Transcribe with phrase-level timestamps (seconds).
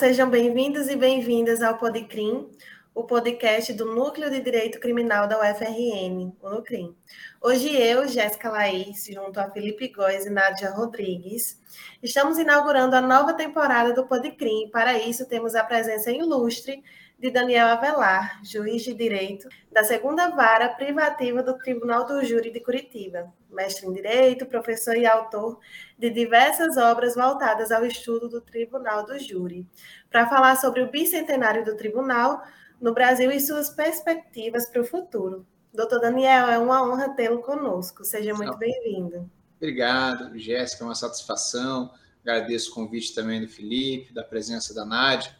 [0.00, 2.48] sejam bem-vindos e bem-vindas ao Podcrim,
[2.94, 6.96] o podcast do Núcleo de Direito Criminal da UFRN, o NUCRIM.
[7.38, 11.60] Hoje eu, Jéssica Laís, junto a Felipe Góes e Nádia Rodrigues,
[12.02, 14.70] estamos inaugurando a nova temporada do Podcrim.
[14.70, 16.82] Para isso, temos a presença ilustre
[17.18, 22.60] de Daniel Avelar, juiz de direito da segunda vara privativa do Tribunal do Júri de
[22.60, 25.60] Curitiba, mestre em direito, professor e autor
[26.00, 29.66] de diversas obras voltadas ao estudo do Tribunal do Júri,
[30.10, 32.42] para falar sobre o bicentenário do tribunal
[32.80, 35.46] no Brasil e suas perspectivas para o futuro.
[35.74, 38.02] Doutor Daniel, é uma honra tê-lo conosco.
[38.02, 39.30] Seja muito bem-vindo.
[39.58, 41.92] Obrigado, Jéssica, é uma satisfação.
[42.22, 45.36] Agradeço o convite também do Felipe, da presença da Nádia.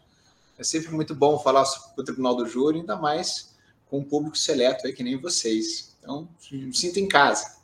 [0.58, 3.56] É sempre muito bom falar sobre o Tribunal do Júri, ainda mais
[3.86, 5.96] com um público seleto aí que nem vocês.
[5.98, 7.58] Então, me sinto em casa.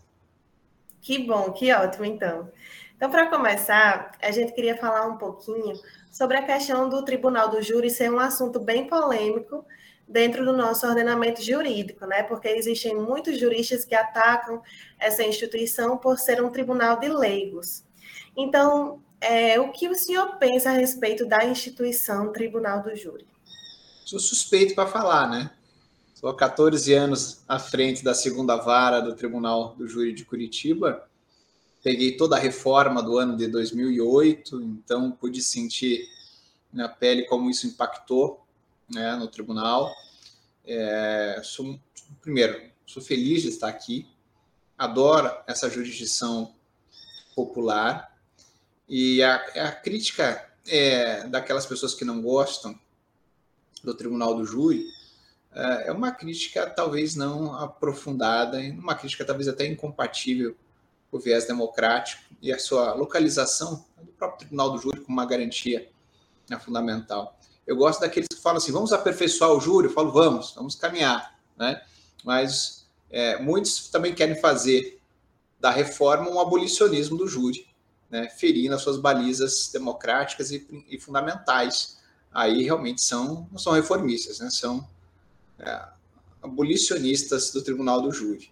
[1.02, 2.50] Que bom, que ótimo, então.
[2.96, 5.78] Então, para começar, a gente queria falar um pouquinho
[6.10, 9.66] sobre a questão do Tribunal do Júri ser um assunto bem polêmico
[10.08, 12.22] dentro do nosso ordenamento jurídico, né?
[12.22, 14.62] Porque existem muitos juristas que atacam
[14.98, 17.84] essa instituição por ser um tribunal de leigos.
[18.34, 23.26] Então, é, o que o senhor pensa a respeito da instituição Tribunal do Júri?
[24.06, 25.50] Sou suspeito para falar, né?
[26.24, 31.06] Há 14 anos à frente da segunda vara do Tribunal do Júri de Curitiba.
[31.86, 36.10] Peguei toda a reforma do ano de 2008, então pude sentir
[36.72, 38.44] na pele como isso impactou
[38.92, 39.94] né, no tribunal.
[40.64, 41.78] É, sou,
[42.20, 44.04] primeiro, sou feliz de estar aqui,
[44.76, 46.52] adoro essa jurisdição
[47.36, 48.12] popular,
[48.88, 52.76] e a, a crítica é, daquelas pessoas que não gostam
[53.84, 54.84] do Tribunal do Júri
[55.52, 60.65] é, é uma crítica talvez não aprofundada, uma crítica talvez até incompatível com
[61.10, 65.88] o viés democrático e a sua localização do próprio Tribunal do Júri como uma garantia
[66.48, 67.38] né, fundamental.
[67.66, 69.88] Eu gosto daqueles que falam assim, vamos aperfeiçoar o júri?
[69.88, 71.82] Eu falo, vamos, vamos caminhar, né?
[72.24, 75.00] Mas é, muitos também querem fazer
[75.58, 77.66] da reforma um abolicionismo do júri,
[78.08, 81.98] né, ferindo as suas balizas democráticas e, e fundamentais.
[82.32, 84.86] Aí realmente são, não são reformistas, né, são
[85.58, 85.88] é,
[86.42, 88.50] abolicionistas do Tribunal do Júri.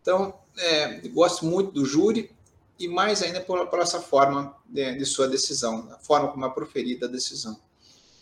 [0.00, 2.30] Então, é, gosto muito do júri
[2.78, 6.50] e mais ainda por, por essa forma de, de, sua decisão, a forma como é
[6.50, 7.58] proferida a decisão.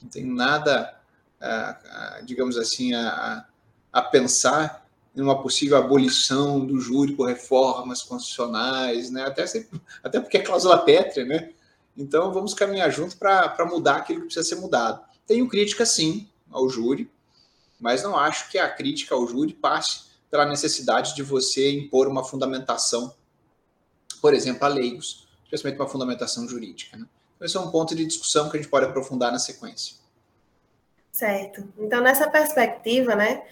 [0.00, 0.94] Não tenho nada,
[1.40, 3.46] a, a, digamos assim, a,
[3.92, 9.24] a pensar numa possível abolição do júri por reformas constitucionais, né?
[9.24, 9.44] até,
[10.02, 11.50] até porque é cláusula pétrea, né?
[11.94, 15.04] Então vamos caminhar junto para mudar aquilo que precisa ser mudado.
[15.26, 17.10] Tenho crítica, sim, ao júri,
[17.78, 22.24] mas não acho que a crítica ao júri passe pela necessidade de você impor uma
[22.24, 23.14] fundamentação,
[24.20, 26.96] por exemplo, a leigos, especialmente uma fundamentação jurídica.
[26.96, 27.06] Né?
[27.36, 29.96] Então, esse é um ponto de discussão que a gente pode aprofundar na sequência.
[31.12, 31.68] Certo.
[31.78, 33.42] Então, nessa perspectiva, né,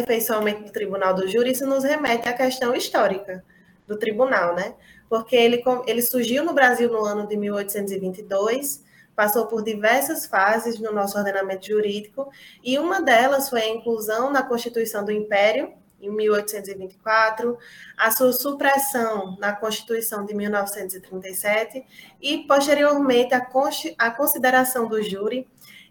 [0.00, 3.44] aperfeiçoamento do Tribunal do Júri, isso nos remete à questão histórica
[3.86, 4.74] do tribunal, né?
[5.08, 8.84] Porque ele, ele surgiu no Brasil no ano de 1822,
[9.16, 12.30] passou por diversas fases no nosso ordenamento jurídico,
[12.62, 17.58] e uma delas foi a inclusão na Constituição do Império, em 1824,
[17.96, 21.84] a sua supressão na Constituição de 1937
[22.20, 25.46] e, posteriormente, a, consideração do júri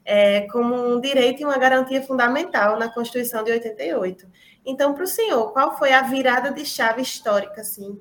[0.06, 4.26] é, como um direito e uma garantia fundamental na Constituição de 88.
[4.66, 8.00] Então, para o senhor, qual foi a virada de chave histórica, assim,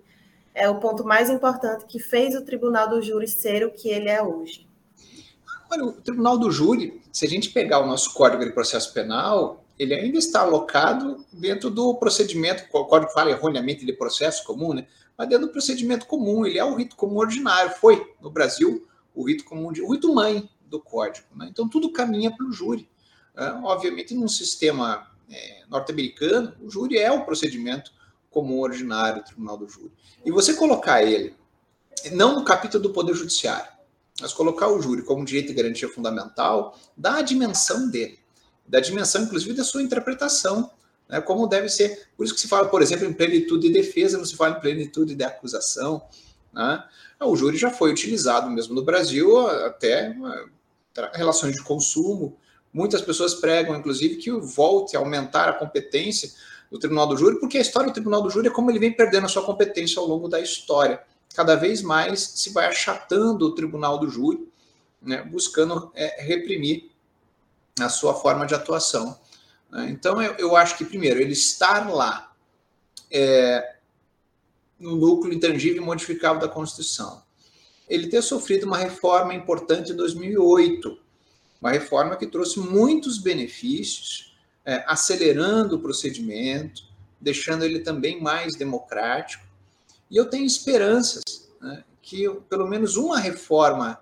[0.54, 4.08] é o ponto mais importante que fez o Tribunal do Júri ser o que ele
[4.08, 4.66] é hoje?
[5.70, 9.64] Olha, o Tribunal do Júri, se a gente pegar o nosso Código de Processo Penal,
[9.78, 14.86] ele ainda está alocado dentro do procedimento, o Código fala erroneamente de processo comum, né?
[15.16, 19.26] mas dentro do procedimento comum, ele é o rito comum ordinário, foi no Brasil o
[19.26, 21.26] rito comum, o rito mãe do código.
[21.34, 21.48] Né?
[21.50, 22.88] Então, tudo caminha para o júri.
[23.36, 27.92] É, obviamente, num sistema é, norte-americano, o júri é o procedimento
[28.30, 29.92] comum ordinário do tribunal do júri.
[30.24, 31.34] E você colocar ele,
[32.12, 33.70] não no capítulo do Poder Judiciário,
[34.20, 38.18] mas colocar o júri como direito e garantia fundamental, dá a dimensão dele,
[38.68, 40.70] da dimensão, inclusive, da sua interpretação,
[41.08, 42.08] né, como deve ser.
[42.16, 44.60] Por isso que se fala, por exemplo, em plenitude de defesa, não se fala em
[44.60, 46.02] plenitude de acusação.
[46.52, 46.82] Né?
[47.20, 50.14] O júri já foi utilizado mesmo no Brasil até
[51.14, 52.36] relações de consumo.
[52.72, 56.30] Muitas pessoas pregam, inclusive, que volte a aumentar a competência
[56.70, 58.92] do Tribunal do Júri, porque a história do Tribunal do Júri é como ele vem
[58.92, 61.00] perdendo a sua competência ao longo da história.
[61.34, 64.48] Cada vez mais se vai achatando o Tribunal do Júri,
[65.00, 66.90] né, buscando é, reprimir
[67.80, 69.18] a sua forma de atuação.
[69.70, 69.88] Né.
[69.90, 72.32] Então, eu, eu, acho que, primeiro, ele estar lá
[73.10, 73.76] é,
[74.78, 77.22] no núcleo intangível e modificável da Constituição,
[77.88, 80.98] ele ter sofrido uma reforma importante em 2008,
[81.60, 86.82] Uma reforma que trouxe muitos benefícios, é, acelerando o procedimento,
[87.20, 89.44] deixando ele também mais democrático.
[90.10, 91.22] E eu tenho esperanças
[91.60, 94.00] né, que pelo menos uma reforma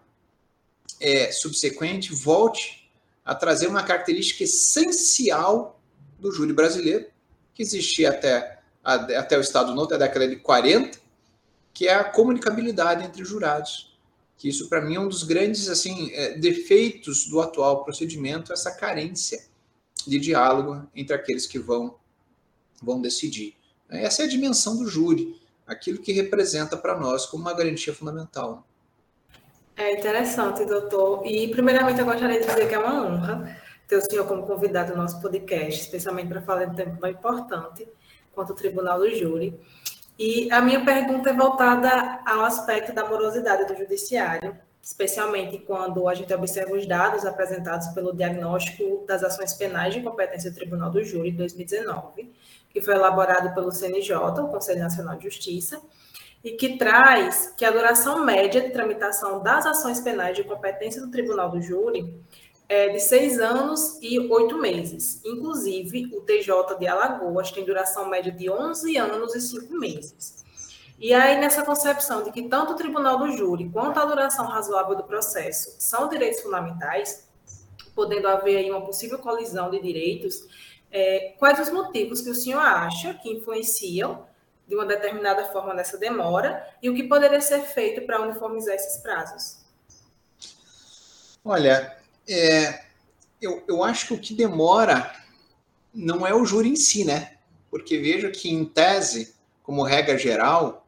[1.00, 2.83] é, subsequente volte
[3.24, 5.80] a trazer uma característica essencial
[6.18, 7.06] do júri brasileiro,
[7.54, 10.98] que existia até, até o Estado Novo, até a década de 40,
[11.72, 13.96] que é a comunicabilidade entre jurados.
[14.36, 18.70] Que isso, para mim, é um dos grandes assim é, defeitos do atual procedimento, essa
[18.72, 19.44] carência
[20.06, 21.96] de diálogo entre aqueles que vão,
[22.82, 23.56] vão decidir.
[23.88, 28.66] Essa é a dimensão do júri, aquilo que representa para nós como uma garantia fundamental.
[29.76, 31.26] É interessante, doutor.
[31.26, 33.56] E, primeiramente, eu gostaria de dizer que é uma honra
[33.88, 37.10] ter o senhor como convidado do nosso podcast, especialmente para falar de um tema tão
[37.10, 37.88] importante
[38.32, 39.58] quanto o Tribunal do Júri.
[40.18, 46.14] E a minha pergunta é voltada ao aspecto da morosidade do judiciário, especialmente quando a
[46.14, 51.02] gente observa os dados apresentados pelo diagnóstico das ações penais de competência do Tribunal do
[51.02, 52.32] Júri 2019,
[52.70, 55.80] que foi elaborado pelo CNJ, o Conselho Nacional de Justiça,
[56.44, 61.10] e que traz que a duração média de tramitação das ações penais de competência do
[61.10, 62.22] Tribunal do Júri
[62.68, 65.22] é de seis anos e oito meses.
[65.24, 70.44] Inclusive, o TJ de Alagoas tem duração média de 11 anos e cinco meses.
[70.98, 74.94] E aí, nessa concepção de que tanto o Tribunal do Júri quanto a duração razoável
[74.94, 77.26] do processo são direitos fundamentais,
[77.94, 80.46] podendo haver aí uma possível colisão de direitos,
[80.90, 84.26] é, quais os motivos que o senhor acha que influenciam
[84.66, 89.00] de uma determinada forma nessa demora e o que poderia ser feito para uniformizar esses
[89.02, 89.58] prazos?
[91.44, 92.84] Olha, é,
[93.40, 95.14] eu, eu acho que o que demora
[95.92, 97.36] não é o júri em si, né?
[97.70, 100.86] Porque veja que, em tese, como regra geral,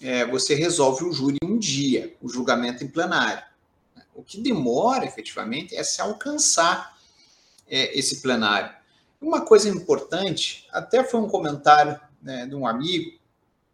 [0.00, 3.42] é, você resolve o júri em um dia, o julgamento em plenário.
[4.14, 6.98] O que demora, efetivamente, é se alcançar
[7.68, 8.74] é, esse plenário.
[9.20, 13.18] Uma coisa importante, até foi um comentário né, de um amigo,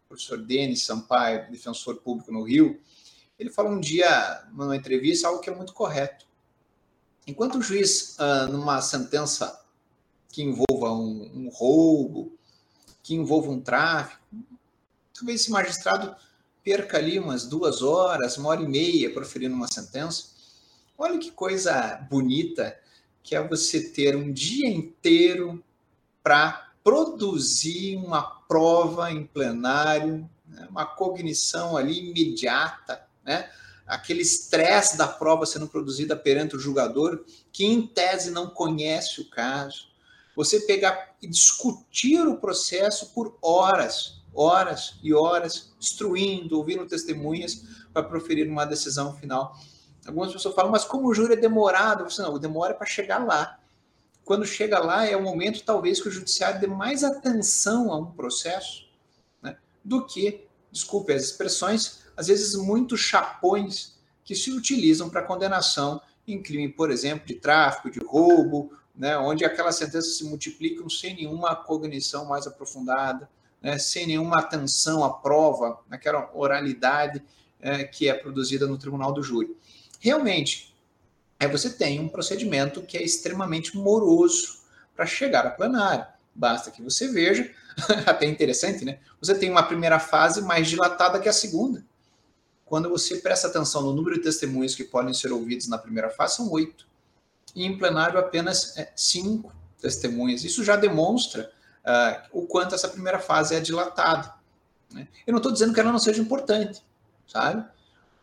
[0.05, 2.79] o professor Denis Sampaio, defensor público no Rio,
[3.37, 6.25] ele falou um dia, numa entrevista, algo que é muito correto.
[7.25, 9.63] Enquanto o juiz, ah, numa sentença
[10.29, 12.37] que envolva um, um roubo,
[13.01, 14.21] que envolva um tráfico,
[15.13, 16.15] talvez esse magistrado
[16.63, 20.29] perca ali umas duas horas, uma hora e meia proferindo uma sentença.
[20.97, 22.77] Olha que coisa bonita
[23.23, 25.63] que é você ter um dia inteiro
[26.21, 33.47] para produzir uma prova em plenário, né, uma cognição ali imediata, né?
[33.85, 39.29] aquele estresse da prova sendo produzida perante o julgador, que em tese não conhece o
[39.29, 39.87] caso.
[40.35, 48.01] Você pegar e discutir o processo por horas, horas e horas, instruindo, ouvindo testemunhas para
[48.01, 49.55] proferir uma decisão final.
[50.07, 52.03] Algumas pessoas falam, mas como o júri é demorado?
[52.03, 53.58] Você, não, o demora é para chegar lá
[54.29, 58.11] quando chega lá, é o momento, talvez, que o judiciário dê mais atenção a um
[58.11, 58.87] processo
[59.41, 65.99] né, do que, desculpe as expressões, às vezes muito chapões que se utilizam para condenação
[66.27, 71.15] em crime, por exemplo, de tráfico, de roubo, né, onde aquelas sentenças se multiplicam sem
[71.15, 73.27] nenhuma cognição mais aprofundada,
[73.59, 77.23] né, sem nenhuma atenção à prova, naquela oralidade
[77.59, 79.57] é, que é produzida no tribunal do júri.
[79.99, 80.68] Realmente,
[81.39, 84.59] Aí você tem um procedimento que é extremamente moroso
[84.95, 86.05] para chegar a plenário.
[86.35, 87.49] Basta que você veja,
[88.05, 88.99] até interessante, né?
[89.21, 91.83] Você tem uma primeira fase mais dilatada que a segunda.
[92.65, 96.35] Quando você presta atenção no número de testemunhos que podem ser ouvidos na primeira fase,
[96.35, 96.87] são oito.
[97.55, 100.43] E em plenário, apenas é, cinco testemunhas.
[100.43, 101.51] Isso já demonstra
[101.85, 104.33] uh, o quanto essa primeira fase é dilatada.
[104.91, 105.07] Né?
[105.25, 106.83] Eu não estou dizendo que ela não seja importante,
[107.27, 107.65] sabe?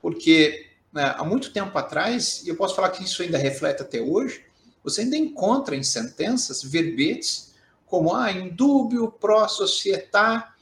[0.01, 0.66] Porque
[0.97, 4.43] né, há muito tempo atrás, e eu posso falar que isso ainda reflete até hoje,
[4.83, 10.55] você ainda encontra em sentenças verbetes como ah, indúbio pró societá,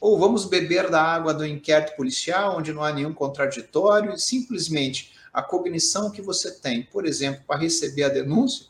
[0.00, 5.42] ou vamos beber da água do inquérito policial, onde não há nenhum contraditório, simplesmente a
[5.42, 8.66] cognição que você tem, por exemplo, para receber a denúncia,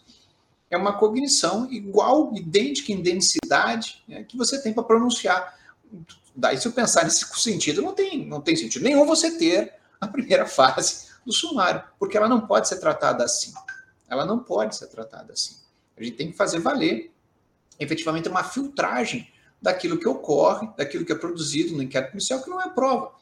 [0.71, 5.59] é uma cognição igual, idêntica em densidade né, que você tem para pronunciar.
[6.35, 10.09] Daí, se eu pensar nesse sentido, não tem, não tem sentido nenhum você ter a
[10.09, 13.55] primeira fase do sumário, porque ela não pode ser tratada assim.
[14.09, 15.57] Ela não pode ser tratada assim.
[15.97, 17.13] A gente tem que fazer valer
[17.79, 22.61] efetivamente uma filtragem daquilo que ocorre, daquilo que é produzido no inquérito policial, que não
[22.61, 23.13] é prova.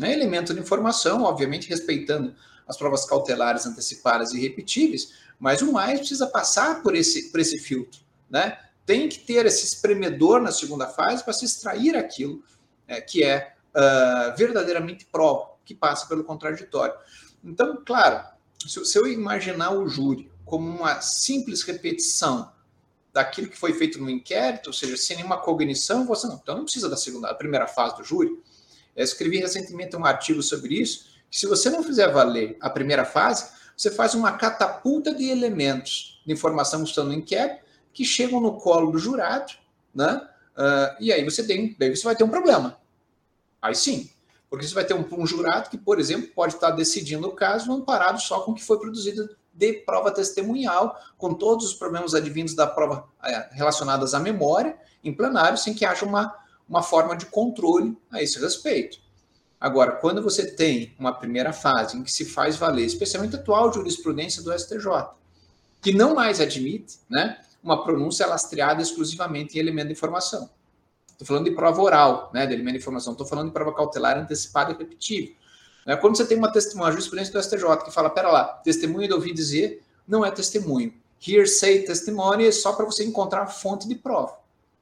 [0.00, 2.34] É elemento de informação, obviamente respeitando
[2.68, 7.58] as provas cautelares antecipadas e repetíveis, mas o mais precisa passar por esse, por esse
[7.58, 8.00] filtro.
[8.28, 8.58] Né?
[8.84, 12.44] Tem que ter esse espremedor na segunda fase para se extrair aquilo
[12.86, 16.94] é, que é uh, verdadeiramente prova que passa pelo contraditório.
[17.44, 18.26] Então, claro,
[18.66, 22.50] se, eu imaginar o júri como uma simples repetição
[23.12, 26.64] daquilo que foi feito no inquérito, ou seja, sem nenhuma cognição, você não, então não
[26.64, 28.30] precisa da segunda, da primeira fase do júri.
[28.96, 33.04] Eu escrevi recentemente um artigo sobre isso, que se você não fizer valer a primeira
[33.04, 38.40] fase, você faz uma catapulta de elementos de informação que estão no inquérito, que chegam
[38.40, 39.52] no colo do jurado,
[39.94, 40.26] né?
[40.56, 42.80] Uh, e aí você tem, daí você vai ter um problema.
[43.60, 44.10] Aí sim,
[44.50, 47.70] porque você vai ter um, um, jurado que, por exemplo, pode estar decidindo o caso
[47.72, 52.54] amparado só com o que foi produzido de prova testemunhal, com todos os problemas advindos
[52.54, 56.34] da prova é, relacionadas à memória, em plenário, sem que haja uma,
[56.68, 58.98] uma forma de controle a esse respeito.
[59.60, 63.72] Agora, quando você tem uma primeira fase em que se faz valer, especialmente a atual
[63.72, 64.86] jurisprudência do STJ,
[65.82, 70.48] que não mais admite né, uma pronúncia lastreada exclusivamente em elemento de informação.
[71.18, 73.12] Estou falando de prova oral, né, de informação.
[73.12, 75.32] Estou falando de prova cautelar antecipada e repetitiva.
[75.84, 79.14] Né, quando você tem uma, uma jurisprudência do STJ que fala, pera lá, testemunho de
[79.14, 80.94] ouvir dizer não é testemunho.
[81.26, 84.38] Hearsay testimony é só para você encontrar a fonte de prova.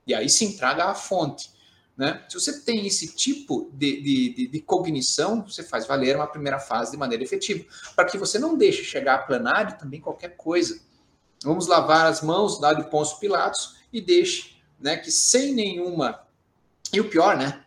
[0.07, 1.51] E aí sim, traga a fonte.
[1.97, 2.23] Né?
[2.29, 6.59] Se você tem esse tipo de, de, de, de, cognição, você faz valer uma primeira
[6.59, 7.65] fase de maneira efetiva,
[7.97, 10.79] para que você não deixe chegar a plenário também qualquer coisa.
[11.43, 16.26] Vamos lavar as mãos, dado de Pôncio Pilatos, e deixe né, que sem nenhuma.
[16.93, 17.65] E o pior, né?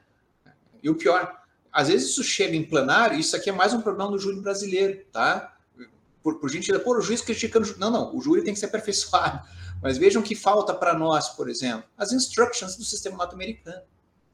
[0.81, 4.11] E o pior, às vezes isso chega em plenário, isso aqui é mais um problema
[4.11, 5.55] do júri brasileiro, tá?
[6.23, 7.75] Por, por gentileza, pô, o juiz criticando.
[7.77, 9.47] Não, não, o júri tem que ser aperfeiçoado.
[9.81, 13.81] Mas vejam que falta para nós, por exemplo, as instructions do sistema norte-americano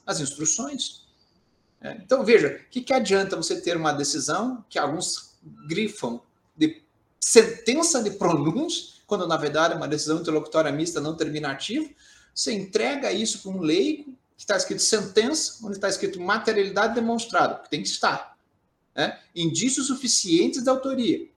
[0.05, 1.03] as instruções.
[1.81, 5.37] É, então, veja, o que, que adianta você ter uma decisão que alguns
[5.67, 6.21] grifam
[6.55, 6.83] de
[7.19, 11.87] sentença de pronúncia, quando na verdade é uma decisão interlocutória mista não terminativa,
[12.33, 17.59] você entrega isso para um leigo, que está escrito sentença, onde está escrito materialidade demonstrada,
[17.59, 18.37] que tem que estar.
[18.95, 19.19] Né?
[19.35, 21.29] Indícios suficientes da autoria.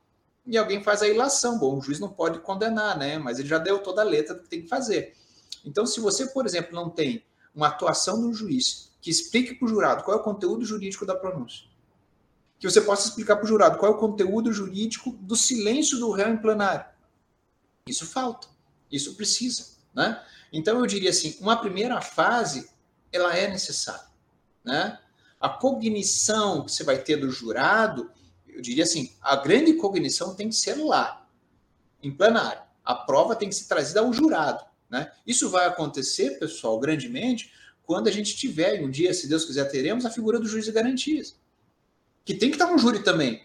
[0.46, 1.58] E alguém faz a ilação.
[1.58, 3.18] Bom, o juiz não pode condenar, né?
[3.18, 5.14] mas ele já deu toda a letra do que tem que fazer.
[5.64, 7.24] Então, se você, por exemplo, não tem
[7.54, 11.14] uma atuação do juiz que explique para o jurado qual é o conteúdo jurídico da
[11.14, 11.66] pronúncia.
[12.58, 16.10] Que você possa explicar para o jurado qual é o conteúdo jurídico do silêncio do
[16.10, 16.84] réu em plenário.
[17.86, 18.48] Isso falta,
[18.90, 19.76] isso precisa.
[19.94, 20.20] Né?
[20.52, 22.68] Então, eu diria assim, uma primeira fase,
[23.12, 24.06] ela é necessária.
[24.64, 24.98] Né?
[25.40, 28.10] A cognição que você vai ter do jurado,
[28.46, 31.26] eu diria assim, a grande cognição tem que ser lá,
[32.02, 32.62] em plenário.
[32.84, 34.64] A prova tem que ser trazida ao jurado.
[34.90, 35.10] Né?
[35.26, 40.04] Isso vai acontecer, pessoal, grandemente, quando a gente tiver, um dia, se Deus quiser, teremos
[40.04, 41.36] a figura do juiz de garantias.
[42.24, 43.42] Que tem que estar no júri também.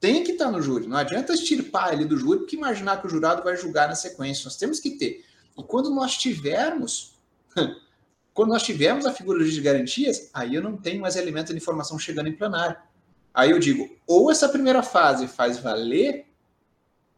[0.00, 0.88] Tem que estar no júri.
[0.88, 4.44] Não adianta extirpar ele do júri, porque imaginar que o jurado vai julgar na sequência.
[4.44, 5.24] Nós temos que ter.
[5.56, 7.14] E quando nós tivermos,
[8.34, 11.52] quando nós tivermos a figura do juiz de garantias, aí eu não tenho mais elemento
[11.52, 12.76] de informação chegando em plenário.
[13.34, 16.26] Aí eu digo, ou essa primeira fase faz valer,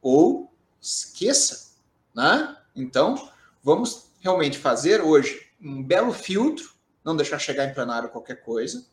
[0.01, 1.75] ou esqueça.
[2.15, 2.57] Né?
[2.75, 3.29] Então,
[3.65, 8.85] Vamos realmente fazer hoje um belo filtro, não deixar chegar em plenário qualquer coisa,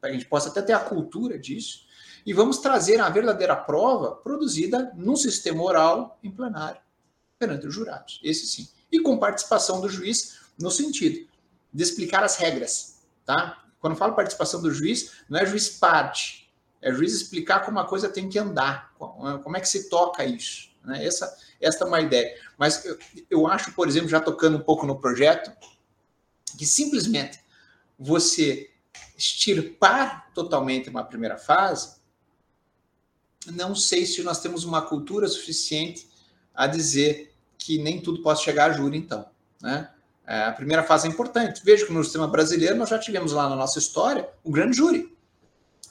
[0.00, 1.80] para que a gente possa até ter a cultura disso,
[2.24, 6.80] e vamos trazer a verdadeira prova produzida num sistema oral em plenário,
[7.36, 8.20] perante os jurados.
[8.22, 8.68] Esse sim.
[8.90, 11.26] E com participação do juiz, no sentido
[11.74, 13.02] de explicar as regras.
[13.26, 13.64] Tá?
[13.80, 16.50] Quando falo participação do juiz, não é juiz parte,
[16.80, 20.70] é juiz explicar como a coisa tem que andar, como é que se toca isso.
[20.84, 21.04] Né?
[21.04, 22.38] Essa, esta é uma ideia.
[22.56, 25.50] Mas eu, eu acho, por exemplo, já tocando um pouco no projeto,
[26.56, 27.40] que simplesmente
[27.98, 28.70] você
[29.16, 31.96] extirpar totalmente uma primeira fase,
[33.46, 36.08] não sei se nós temos uma cultura suficiente
[36.54, 39.28] a dizer que nem tudo pode chegar a júri, então.
[39.60, 39.90] Né?
[40.26, 41.62] É, a primeira fase é importante.
[41.64, 45.14] Veja que no sistema brasileiro nós já tivemos lá na nossa história um grande júri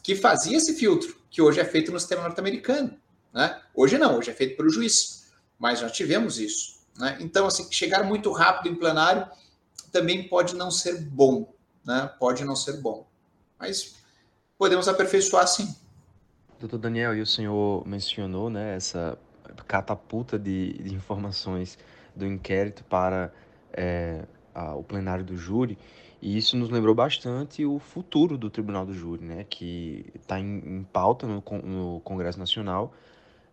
[0.02, 2.94] que fazia esse filtro, que hoje é feito no sistema norte-americano.
[3.34, 3.60] Né?
[3.74, 6.82] Hoje não, hoje é feito pelo juiz, mas já tivemos isso.
[6.98, 7.18] Né?
[7.22, 9.28] Então, assim, chegar muito rápido em plenário
[9.92, 11.54] também pode não ser bom,
[11.86, 12.12] né?
[12.20, 13.08] pode não ser bom,
[13.58, 13.96] mas
[14.58, 15.74] podemos aperfeiçoar sim.
[16.60, 19.18] Doutor Daniel, e o senhor mencionou né, essa
[19.68, 21.78] catapulta de, de informações
[22.16, 23.34] do inquérito para
[23.74, 25.78] é, a, o plenário do júri,
[26.22, 30.64] e isso nos lembrou bastante o futuro do Tribunal do Júri, né, que está em,
[30.66, 32.94] em, pauta no, no Congresso Nacional,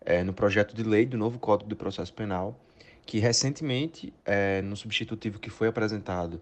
[0.05, 2.57] é, no projeto de lei do novo Código de Processo Penal,
[3.05, 6.41] que recentemente, é, no substitutivo que foi apresentado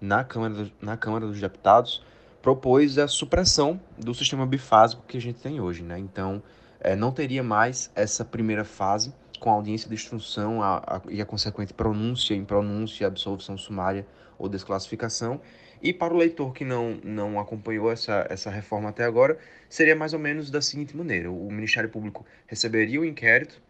[0.00, 2.02] na Câmara, na Câmara dos Deputados,
[2.40, 5.82] propôs a supressão do sistema bifásico que a gente tem hoje.
[5.82, 5.98] Né?
[5.98, 6.42] Então,
[6.80, 9.12] é, não teria mais essa primeira fase
[9.46, 14.04] com audiência de instrução a, a, e a consequente pronúncia, impronúncia, absolvição sumária
[14.36, 15.40] ou desclassificação,
[15.80, 19.38] e para o leitor que não, não acompanhou essa, essa reforma até agora,
[19.68, 23.62] seria mais ou menos da seguinte maneira: o Ministério Público receberia o inquérito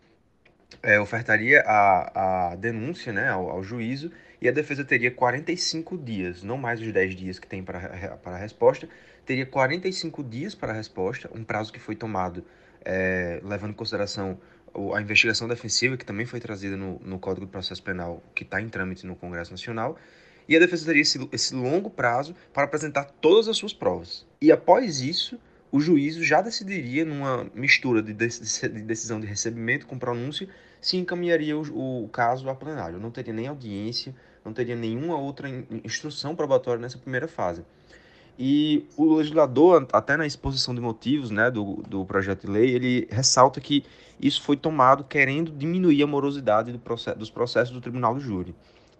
[0.82, 6.42] é, ofertaria a, a denúncia né, ao, ao, juízo e a defesa teria 45 dias,
[6.42, 8.88] não mais os 10 dias que tem para, para a resposta,
[9.26, 12.42] teria 45 dias para a resposta, um prazo que foi tomado
[12.82, 14.38] é, levando em consideração
[14.94, 18.60] a investigação defensiva, que também foi trazida no, no Código de Processo Penal, que está
[18.60, 19.96] em trâmite no Congresso Nacional,
[20.48, 24.26] e a defesa teria esse, esse longo prazo para apresentar todas as suas provas.
[24.40, 25.38] E após isso,
[25.72, 30.48] o juízo já decidiria, numa mistura de, de, de decisão de recebimento com pronúncio,
[30.80, 33.00] se encaminharia o, o, caso a plenário.
[33.00, 34.14] Não teria nem audiência,
[34.44, 35.48] não teria nenhuma outra
[35.82, 37.64] instrução probatória nessa primeira fase.
[38.38, 43.08] E o legislador, até na exposição de motivos né, do, do projeto de lei, ele
[43.10, 43.84] ressalta que
[44.20, 48.54] isso foi tomado querendo diminuir a morosidade do processo, dos processos do Tribunal do Júri.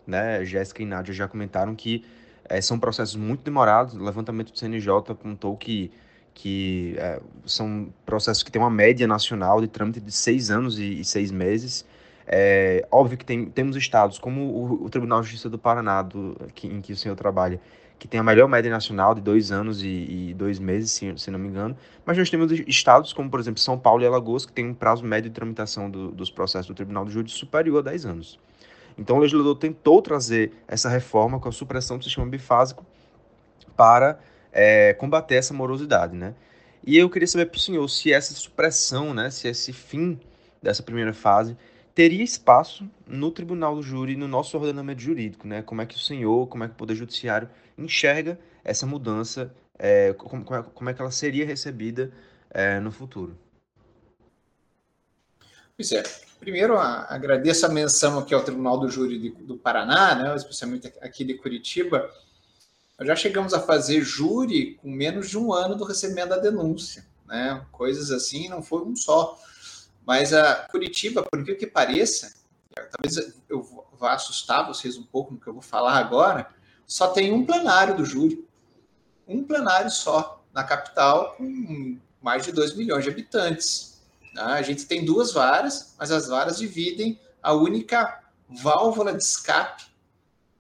[0.07, 0.45] Né?
[0.45, 2.05] Jéssica e Nádia já comentaram que
[2.49, 3.95] é, são processos muito demorados.
[3.95, 5.91] O levantamento do CNJ apontou que,
[6.33, 11.01] que é, são processos que têm uma média nacional de trâmite de seis anos e,
[11.01, 11.85] e seis meses.
[12.27, 16.37] É, óbvio que tem, temos estados como o, o, Tribunal de Justiça do Paraná, do,
[16.55, 17.61] que, em que o senhor trabalha,
[17.99, 19.87] que tem a melhor média nacional de dois anos e,
[20.31, 21.77] e dois meses, se, se, não me engano.
[22.05, 25.05] Mas nós temos estados como, por exemplo, São Paulo e Alagoas, que tem um prazo
[25.05, 28.39] médio de tramitação do, dos processos do Tribunal do Júri superior a 10 anos.
[28.99, 32.85] Então o legislador tentou trazer essa reforma com a supressão do sistema bifásico
[33.77, 34.19] para
[34.53, 36.35] é, combater essa morosidade, né?
[36.85, 40.19] E eu queria saber para o senhor se essa supressão, né, se esse fim
[40.63, 41.57] dessa primeira fase
[41.97, 45.63] teria espaço no tribunal do júri, no nosso ordenamento jurídico, né?
[45.63, 50.13] Como é que o senhor, como é que o Poder Judiciário enxerga essa mudança, é,
[50.13, 52.13] como, é, como, é, que ela seria recebida
[52.51, 53.39] é, no futuro?
[55.75, 56.03] Pois é.
[56.39, 61.25] Primeiro, agradeço a menção aqui ao Tribunal do Júri de, do Paraná, né, especialmente aqui
[61.25, 62.11] de Curitiba.
[62.99, 67.07] Nós já chegamos a fazer júri com menos de um ano do recebimento da denúncia.
[67.27, 67.65] Né?
[67.73, 69.39] Coisas assim, não foi um só.
[70.07, 72.33] Mas a Curitiba, por incrível que pareça,
[72.73, 76.49] talvez eu vá assustar vocês um pouco no que eu vou falar agora,
[76.87, 78.47] só tem um plenário do júri.
[79.27, 84.01] Um plenário só, na capital, com mais de 2 milhões de habitantes.
[84.33, 84.43] Né?
[84.43, 89.87] A gente tem duas varas, mas as varas dividem a única válvula de escape,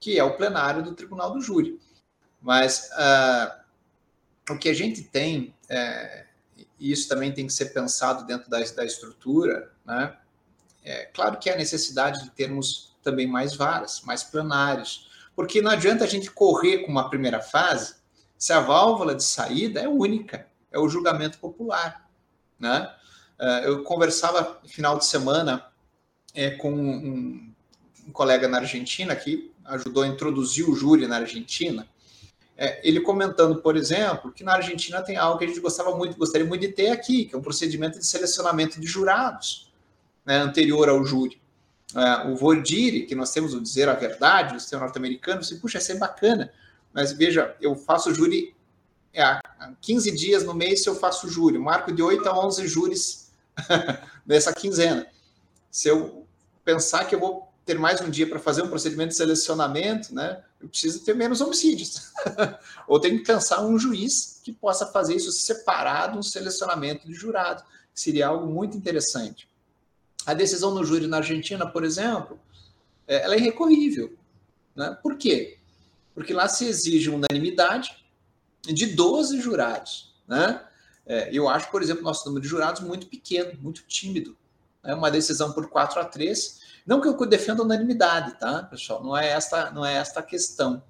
[0.01, 1.81] que é o plenário do Tribunal do Júri.
[2.41, 6.26] Mas uh, o que a gente tem é,
[6.79, 10.17] e isso também tem que ser pensado dentro da, da estrutura, né?
[10.85, 16.05] É claro que há necessidade de termos também mais varas, mais plenários, porque não adianta
[16.05, 17.97] a gente correr com uma primeira fase
[18.39, 22.09] se a válvula de saída é única, é o julgamento popular,
[22.59, 22.93] né?
[23.39, 25.67] É, eu conversava final de semana
[26.35, 27.53] é, com um,
[28.07, 31.87] um colega na Argentina que ajudou a introduzir o júri na Argentina,
[32.57, 36.16] é, ele comentando, por exemplo, que na Argentina tem algo que a gente gostava muito,
[36.16, 39.71] gostaria muito de ter aqui, que é um procedimento de selecionamento de jurados,
[40.25, 41.40] né, anterior ao júri.
[41.95, 45.79] É, o Vordiri, que nós temos o dizer a verdade, o sistema norte-americano, se puxa,
[45.79, 46.53] isso é bacana,
[46.92, 48.57] mas veja, eu faço júri
[49.16, 49.40] é, há
[49.81, 53.33] 15 dias no mês eu faço júri, marco de 8 a 11 júris
[54.27, 55.07] nessa quinzena.
[55.71, 56.27] Se eu
[56.62, 60.41] pensar que eu vou ter mais um dia para fazer um procedimento de selecionamento, né?
[60.61, 62.13] Eu preciso ter menos homicídios.
[62.87, 67.65] Ou tenho que pensar um juiz que possa fazer isso separado, um selecionamento de jurado.
[67.93, 69.49] Seria algo muito interessante.
[70.25, 72.39] A decisão no júri na Argentina, por exemplo,
[73.07, 74.17] é, ela é irrecorrível.
[74.77, 74.97] Né?
[75.03, 75.59] Por quê?
[76.15, 77.97] Porque lá se exige unanimidade
[78.63, 80.15] de 12 jurados.
[80.29, 80.65] Né?
[81.05, 84.37] É, eu acho, por exemplo, nosso número de jurados muito pequeno, muito tímido.
[84.87, 89.03] É uma decisão por 4 a 3 não que eu defenda unanimidade, tá, pessoal?
[89.03, 90.81] Não é esta, não é esta a questão.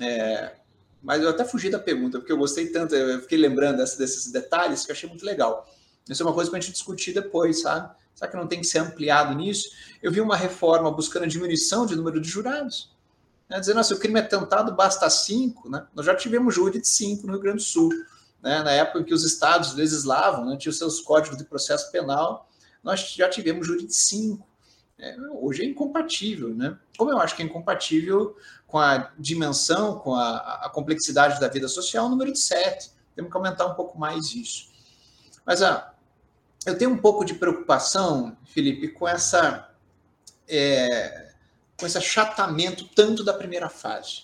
[0.00, 0.56] É,
[1.00, 4.32] mas eu até fugi da pergunta, porque eu gostei tanto, eu fiquei lembrando dessa, desses
[4.32, 5.64] detalhes que eu achei muito legal.
[6.08, 7.94] Isso é uma coisa para a gente discutir depois, sabe?
[8.12, 9.70] Será que não tem que ser ampliado nisso?
[10.02, 12.90] Eu vi uma reforma buscando diminuição de número de jurados.
[13.48, 13.60] Né?
[13.60, 15.68] Dizendo, se o crime é tentado, basta cinco.
[15.68, 15.86] Né?
[15.94, 17.90] Nós já tivemos júri de cinco no Rio Grande do Sul.
[18.42, 18.62] Né?
[18.62, 20.56] Na época em que os estados legislavam, né?
[20.56, 22.48] tinham seus códigos de processo penal,
[22.86, 24.46] nós já tivemos júri de cinco
[24.98, 26.78] é, hoje é incompatível, né?
[26.96, 28.34] Como eu acho que é incompatível
[28.66, 32.90] com a dimensão, com a, a complexidade da vida social, o número de sete.
[33.14, 34.70] Temos que aumentar um pouco mais isso.
[35.44, 35.92] Mas ah,
[36.64, 39.70] eu tenho um pouco de preocupação, Felipe, com essa
[40.48, 41.32] é,
[41.78, 44.22] com esse achatamento tanto da primeira fase.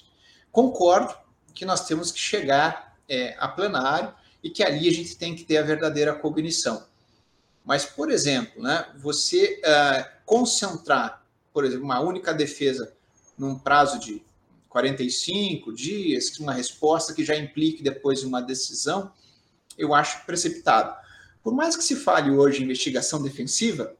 [0.50, 1.14] Concordo
[1.52, 5.44] que nós temos que chegar é, a plenário e que ali a gente tem que
[5.44, 6.86] ter a verdadeira cognição.
[7.64, 12.92] Mas, por exemplo, né, você uh, concentrar, por exemplo, uma única defesa
[13.38, 14.22] num prazo de
[14.68, 19.12] 45 dias, uma resposta que já implique depois uma decisão,
[19.76, 20.96] eu acho precipitado.
[21.42, 23.94] Por mais que se fale hoje em investigação defensiva,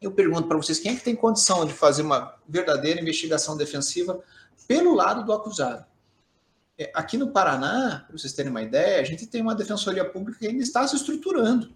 [0.00, 4.22] Eu pergunto para vocês, quem é que tem condição de fazer uma verdadeira investigação defensiva
[4.68, 5.86] pelo lado do acusado?
[6.76, 10.40] É, aqui no Paraná, para vocês terem uma ideia, a gente tem uma defensoria pública
[10.40, 11.74] que ainda está se estruturando.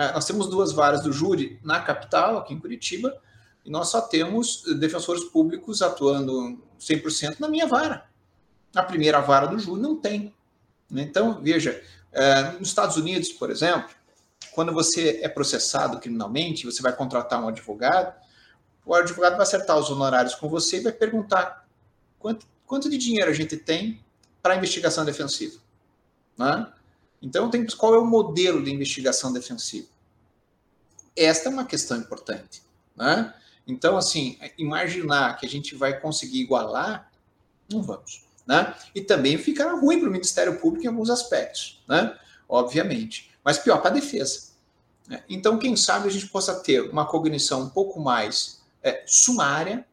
[0.00, 3.14] É, nós temos duas varas do júri na capital, aqui em Curitiba,
[3.62, 8.06] e nós só temos defensores públicos atuando 100% na minha vara.
[8.74, 10.34] A primeira vara do júri não tem.
[10.90, 13.90] Então, veja, é, nos Estados Unidos, por exemplo,
[14.52, 18.18] quando você é processado criminalmente, você vai contratar um advogado,
[18.86, 21.68] o advogado vai acertar os honorários com você e vai perguntar
[22.18, 24.02] quanto, quanto de dinheiro a gente tem
[24.40, 25.58] para investigação defensiva.
[26.38, 26.66] Né?
[27.22, 29.88] Então, tem, qual é o modelo de investigação defensiva?
[31.14, 32.62] Esta é uma questão importante.
[32.96, 33.34] Né?
[33.66, 37.10] Então, assim, imaginar que a gente vai conseguir igualar,
[37.70, 38.24] não vamos.
[38.46, 38.74] Né?
[38.94, 42.18] E também fica ruim para o Ministério Público em alguns aspectos, né?
[42.48, 43.30] obviamente.
[43.44, 44.50] Mas pior para a defesa.
[45.06, 45.22] Né?
[45.28, 49.84] Então, quem sabe a gente possa ter uma cognição um pouco mais é, sumária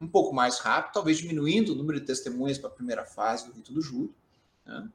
[0.00, 3.52] um pouco mais rápido, talvez diminuindo o número de testemunhas para a primeira fase do
[3.52, 4.12] rito do júri,
[4.66, 4.88] né?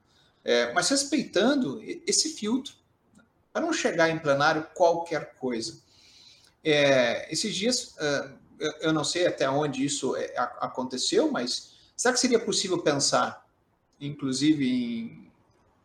[0.44, 2.74] É, mas respeitando esse filtro,
[3.52, 5.82] para não chegar em plenário qualquer coisa.
[6.64, 8.38] É, esses dias, uh,
[8.82, 13.46] eu não sei até onde isso é, aconteceu, mas será que seria possível pensar,
[14.00, 15.32] inclusive, em,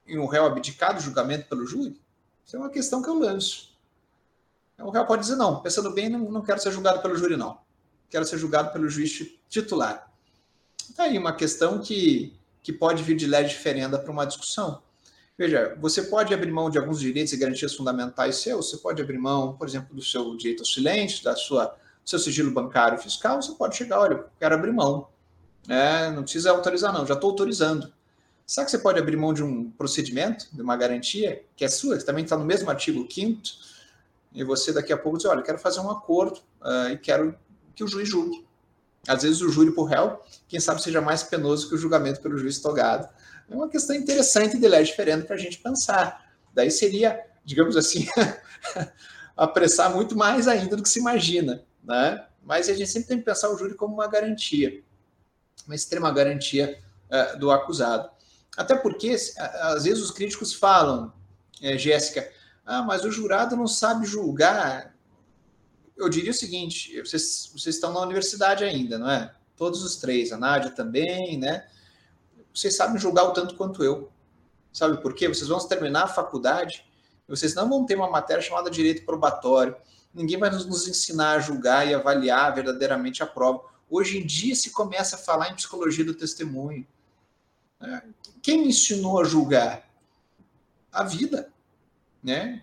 [0.07, 2.01] em um réu abdicar do julgamento pelo júri?
[2.45, 3.73] Isso é uma questão que eu lanço.
[4.79, 7.65] O réu pode dizer, não, pensando bem, não, não quero ser julgado pelo júri, não
[8.15, 10.09] quero ser julgado pelo juiz titular.
[10.89, 12.33] Está aí uma questão que,
[12.65, 14.83] que pode vir de leve diferenda para uma discussão.
[15.37, 19.19] Veja, você pode abrir mão de alguns direitos e garantias fundamentais seus, você pode abrir
[19.19, 23.43] mão, por exemplo, do seu direito ao silêncio, da sua, do seu sigilo bancário fiscal,
[23.43, 25.09] você pode chegar, olha, quero abrir mão.
[25.69, 27.93] É, não precisa autorizar, não, já estou autorizando.
[28.47, 31.99] Será que você pode abrir mão de um procedimento, de uma garantia, que é sua,
[31.99, 33.43] que também está no mesmo artigo 5
[34.33, 37.39] e você daqui a pouco diz, olha, quero fazer um acordo uh, e quero
[37.75, 38.44] que o juiz julgue.
[39.07, 42.39] Às vezes o júri por réu, quem sabe seja mais penoso que o julgamento pelo
[42.39, 43.09] juiz togado.
[43.49, 46.25] É uma questão interessante de lei diferente para a gente pensar.
[46.53, 48.07] Daí seria, digamos assim,
[49.37, 51.63] apressar muito mais ainda do que se imagina.
[51.83, 52.25] Né?
[52.43, 54.83] Mas a gente sempre tem que pensar o júri como uma garantia,
[55.67, 56.79] uma extrema garantia
[57.11, 58.09] uh, do acusado.
[58.57, 61.13] Até porque, às vezes, os críticos falam,
[61.61, 62.31] é, Jéssica,
[62.65, 64.94] ah, mas o jurado não sabe julgar
[65.97, 69.35] eu diria o seguinte: vocês, vocês estão na universidade ainda, não é?
[69.57, 71.67] Todos os três, a Nádia também, né?
[72.53, 74.11] Vocês sabem julgar o tanto quanto eu.
[74.73, 75.29] Sabe por quê?
[75.29, 76.85] Vocês vão terminar a faculdade,
[77.29, 79.77] vocês não vão ter uma matéria chamada direito probatório.
[80.13, 83.65] Ninguém vai nos, ensinar a julgar e avaliar verdadeiramente a prova.
[83.89, 86.87] Hoje em dia se começa a falar em psicologia do testemunho.
[87.81, 88.03] Né?
[88.43, 89.89] Quem me ensinou a julgar?
[90.93, 91.53] A vida,
[92.23, 92.63] né?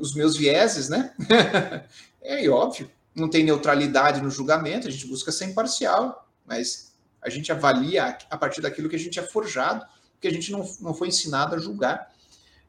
[0.00, 1.14] Os meus vieses, né?
[2.26, 7.52] É óbvio, não tem neutralidade no julgamento, a gente busca ser imparcial, mas a gente
[7.52, 9.84] avalia a partir daquilo que a gente é forjado,
[10.18, 12.10] que a gente não, não foi ensinado a julgar.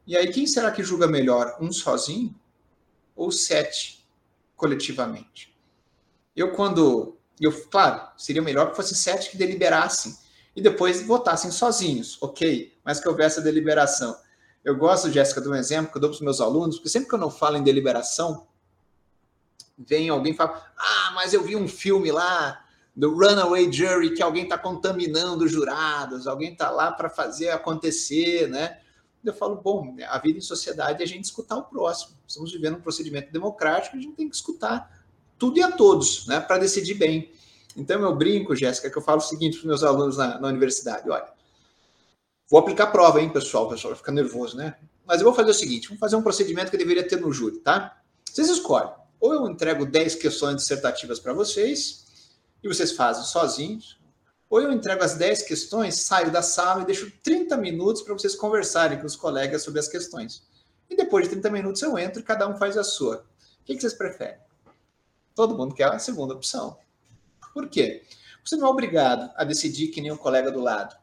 [0.05, 1.57] E aí, quem será que julga melhor?
[1.61, 2.35] Um sozinho
[3.15, 4.05] ou sete
[4.55, 5.55] coletivamente?
[6.35, 7.17] Eu, quando.
[7.39, 10.15] Eu, claro, seria melhor que fosse sete que deliberassem
[10.55, 14.15] e depois votassem sozinhos, ok, mas que houvesse a deliberação.
[14.65, 17.07] Eu gosto, Jéssica, de um exemplo que eu dou para os meus alunos, porque sempre
[17.07, 18.47] que eu não falo em deliberação,
[19.77, 24.23] vem alguém e fala: Ah, mas eu vi um filme lá do Runaway Jury que
[24.23, 28.79] alguém está contaminando os jurados, alguém está lá para fazer acontecer, né?
[29.23, 32.17] Eu falo: Bom, a vida em sociedade é a gente escutar o próximo.
[32.27, 35.05] Estamos vivendo um procedimento democrático, a gente tem que escutar
[35.37, 36.39] tudo e a todos, né?
[36.39, 37.31] Para decidir bem.
[37.77, 40.47] Então eu brinco, Jéssica, que eu falo o seguinte para os meus alunos na, na
[40.47, 41.34] universidade: olha,
[42.49, 43.65] vou aplicar prova, hein, pessoal?
[43.65, 44.75] O pessoal vai ficar nervoso, né?
[45.05, 47.59] Mas eu vou fazer o seguinte: vamos fazer um procedimento que deveria ter no júri,
[47.59, 48.01] tá?
[48.25, 52.05] Vocês escolhem ou eu entrego 10 questões dissertativas para vocês,
[52.63, 53.99] e vocês fazem sozinhos,
[54.49, 58.35] ou eu entrego as 10 questões, saio da sala e deixo 30 minutos para vocês
[58.35, 60.43] conversarem com os colegas sobre as questões.
[60.89, 63.25] E depois de 30 minutos eu entro e cada um faz a sua.
[63.61, 64.37] O que, vocês preferem?
[65.33, 66.77] Todo mundo quer a segunda opção.
[67.53, 68.03] Por quê?
[68.43, 70.95] Você não é obrigado a decidir que nem o colega do lado,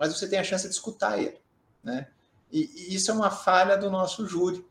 [0.00, 1.38] mas você tem a chance de escutar ele.
[1.84, 2.08] Né?
[2.50, 4.64] E, e isso é uma falha do nosso júri,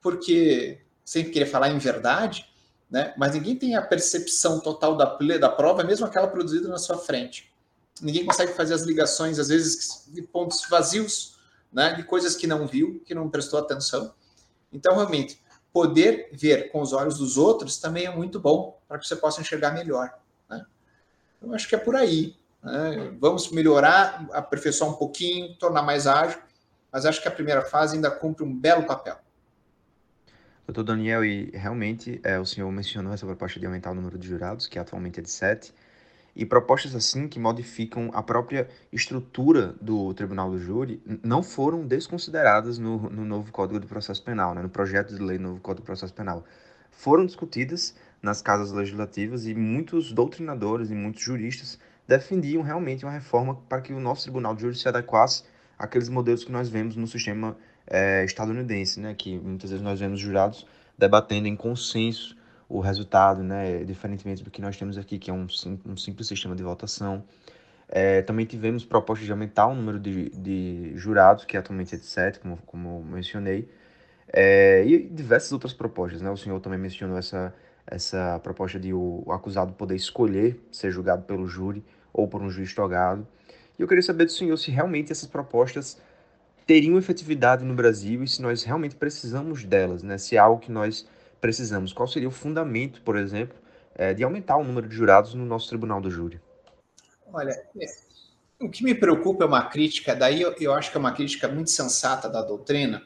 [0.00, 2.48] porque sem querer falar em verdade,
[2.88, 3.12] né?
[3.18, 7.52] mas ninguém tem a percepção total da, da prova, mesmo aquela produzida na sua frente.
[8.00, 11.36] Ninguém consegue fazer as ligações, às vezes, de pontos vazios,
[11.72, 11.94] né?
[11.94, 14.14] de coisas que não viu, que não prestou atenção.
[14.72, 15.40] Então, realmente,
[15.72, 19.40] poder ver com os olhos dos outros também é muito bom para que você possa
[19.40, 20.16] enxergar melhor.
[20.48, 20.64] Né?
[21.42, 22.36] Eu acho que é por aí.
[22.66, 23.16] Né?
[23.20, 26.40] Vamos melhorar, aperfeiçoar um pouquinho, tornar mais ágil,
[26.90, 29.16] mas acho que a primeira fase ainda cumpre um belo papel.
[30.66, 34.26] Doutor Daniel, e realmente é, o senhor mencionou essa proposta de aumentar o número de
[34.26, 35.72] jurados, que atualmente é de sete,
[36.34, 42.78] e propostas assim que modificam a própria estrutura do Tribunal do Júri não foram desconsideradas
[42.78, 45.84] no, no novo Código do Processo Penal, né, no projeto de lei do novo Código
[45.84, 46.44] do Processo Penal.
[46.90, 53.56] Foram discutidas nas casas legislativas e muitos doutrinadores e muitos juristas defendiam realmente uma reforma
[53.68, 55.44] para que o nosso Tribunal de Júri se adequasse
[55.78, 60.20] àqueles modelos que nós vemos no sistema é, estadunidense, né, que muitas vezes nós vemos
[60.20, 60.66] jurados
[60.96, 62.36] debatendo em consenso
[62.68, 65.46] o resultado, né, diferentemente do que nós temos aqui, que é um,
[65.84, 67.24] um simples sistema de votação.
[67.88, 72.04] É, também tivemos propostas de aumentar o número de, de jurados, que atualmente é de
[72.04, 73.68] sete, como, como mencionei,
[74.32, 76.20] é, e diversas outras propostas.
[76.20, 76.28] Né?
[76.30, 77.54] O senhor também mencionou essa,
[77.86, 81.84] essa proposta de o, o acusado poder escolher ser julgado pelo júri
[82.16, 83.26] ou por um juiz togado.
[83.78, 86.00] E eu queria saber do senhor se realmente essas propostas
[86.66, 90.16] teriam efetividade no Brasil e se nós realmente precisamos delas, né?
[90.16, 91.06] Se é algo que nós
[91.40, 91.92] precisamos.
[91.92, 93.56] Qual seria o fundamento, por exemplo,
[93.94, 96.40] é, de aumentar o número de jurados no nosso tribunal do júri?
[97.32, 97.86] Olha, é,
[98.58, 101.46] o que me preocupa é uma crítica, daí eu, eu acho que é uma crítica
[101.46, 103.02] muito sensata da doutrina,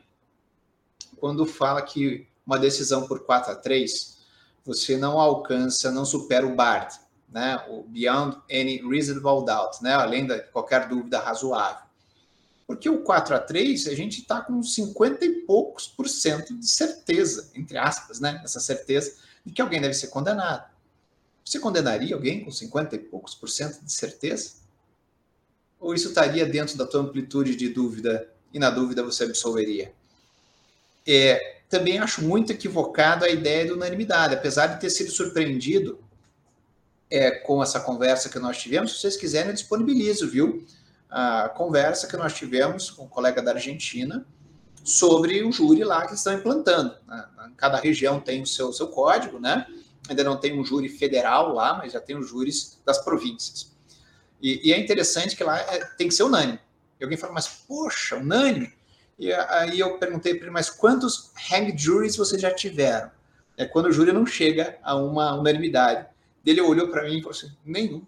[1.16, 4.18] quando fala que uma decisão por 4 a 3
[4.64, 6.94] você não alcança, não supera o BARD,
[7.32, 7.64] né?
[7.68, 9.94] o Beyond Any Reasonable Doubt, né?
[9.94, 11.90] além de qualquer dúvida razoável.
[12.66, 16.68] Porque o 4 a 3 a gente está com 50 e poucos por cento de
[16.68, 18.40] certeza, entre aspas, né?
[18.44, 20.70] Essa certeza de que alguém deve ser condenado.
[21.44, 24.52] Você condenaria alguém com 50 e poucos por cento de certeza?
[25.80, 29.92] Ou isso estaria dentro da tua amplitude de dúvida e na dúvida você absolveria?
[31.04, 35.98] É, também acho muito equivocado a ideia de unanimidade, apesar de ter sido surpreendido
[37.11, 38.92] é, com essa conversa que nós tivemos.
[38.92, 40.64] Se vocês quiserem, eu disponibilizo, viu?
[41.11, 44.25] a conversa que nós tivemos com um colega da Argentina
[44.85, 46.94] sobre o júri lá que estão implantando.
[47.07, 47.29] Né?
[47.57, 49.66] Cada região tem o seu, seu código, né?
[50.09, 53.73] Ainda não tem um júri federal lá, mas já tem os júris das províncias.
[54.40, 56.59] E, e é interessante que lá é, tem que ser unânime.
[56.99, 58.73] E alguém fala, mas poxa, unânime?
[59.18, 63.11] E aí eu perguntei para ele, mas quantos hang juries vocês já tiveram?
[63.57, 66.07] É quando o júri não chega a uma unanimidade.
[66.44, 68.05] Ele olhou para mim e falou assim: nenhum.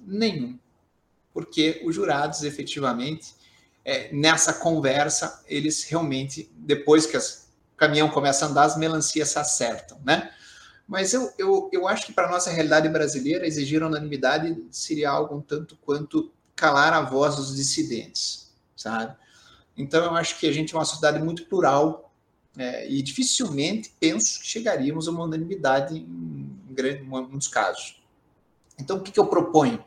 [0.00, 0.58] Nenhum
[1.38, 3.32] porque os jurados, efetivamente,
[3.84, 9.28] é, nessa conversa, eles realmente, depois que as, o caminhão começa a andar, as melancias
[9.28, 10.32] se acertam, né?
[10.84, 15.36] Mas eu, eu, eu acho que para a nossa realidade brasileira, exigir unanimidade seria algo
[15.36, 19.14] um tanto quanto calar a voz dos dissidentes, sabe?
[19.76, 22.07] Então, eu acho que a gente é uma sociedade muito plural
[22.58, 28.02] é, e dificilmente penso que chegaríamos a uma unanimidade em, em muitos casos.
[28.78, 29.84] Então, o que, que eu proponho?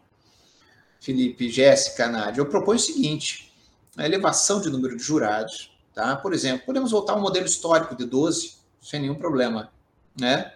[1.02, 3.54] Felipe, Jéssica, Nádia, eu proponho o seguinte:
[3.98, 6.16] a elevação de número de jurados, tá?
[6.16, 9.72] Por exemplo, podemos voltar a um modelo histórico de 12, sem nenhum problema,
[10.18, 10.54] né?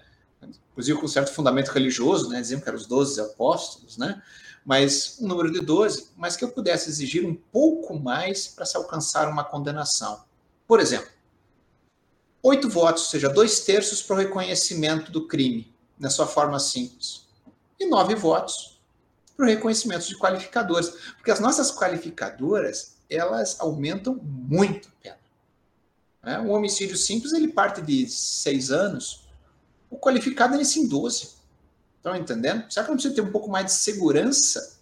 [0.72, 2.40] Inclusive com certo fundamento religioso, né?
[2.40, 4.22] Diziam que eram os 12 apóstolos, né?
[4.64, 8.78] Mas um número de 12, mas que eu pudesse exigir um pouco mais para se
[8.78, 10.24] alcançar uma condenação.
[10.68, 11.15] Por exemplo,
[12.46, 17.26] oito votos, ou seja, dois terços para o reconhecimento do crime, na sua forma simples,
[17.80, 18.80] e nove votos
[19.36, 25.18] para o reconhecimento de qualificadores, porque as nossas qualificadoras elas aumentam muito a pena.
[26.24, 26.40] Né?
[26.40, 29.28] Um homicídio simples ele parte de seis anos,
[29.90, 31.36] o qualificado é em 12.
[31.98, 32.72] Estão entendendo?
[32.72, 34.78] Será que não precisa ter um pouco mais de segurança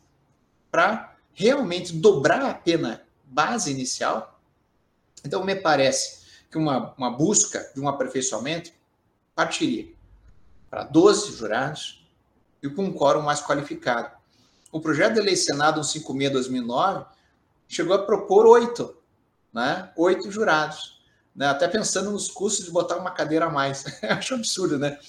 [0.70, 4.42] para realmente dobrar a pena base inicial?
[5.24, 6.23] Então, me parece
[6.54, 8.72] que uma, uma busca de um aperfeiçoamento
[9.36, 9.92] partiria
[10.70, 12.08] para 12 jurados
[12.62, 14.24] e com um quórum mais qualificado
[14.74, 17.06] o projeto de lei Senado 156-2009
[17.68, 18.98] chegou a propor oito,
[19.54, 19.92] né?
[19.96, 21.00] Oito jurados.
[21.36, 21.46] Né?
[21.46, 23.86] Até pensando nos custos de botar uma cadeira a mais.
[24.02, 25.00] Acho absurdo, né?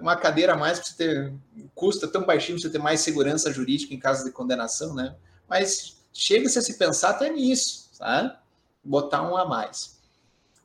[0.00, 1.34] Uma cadeira a mais para ter
[1.74, 5.14] custa tão baixinho para você ter mais segurança jurídica em caso de condenação, né?
[5.46, 8.34] Mas chega-se a se pensar até nisso, sabe?
[8.82, 9.97] Botar um a mais.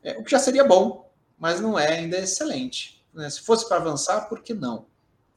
[0.03, 3.03] É, o que já seria bom, mas não é ainda excelente.
[3.13, 3.29] Né?
[3.29, 4.85] Se fosse para avançar, por que não?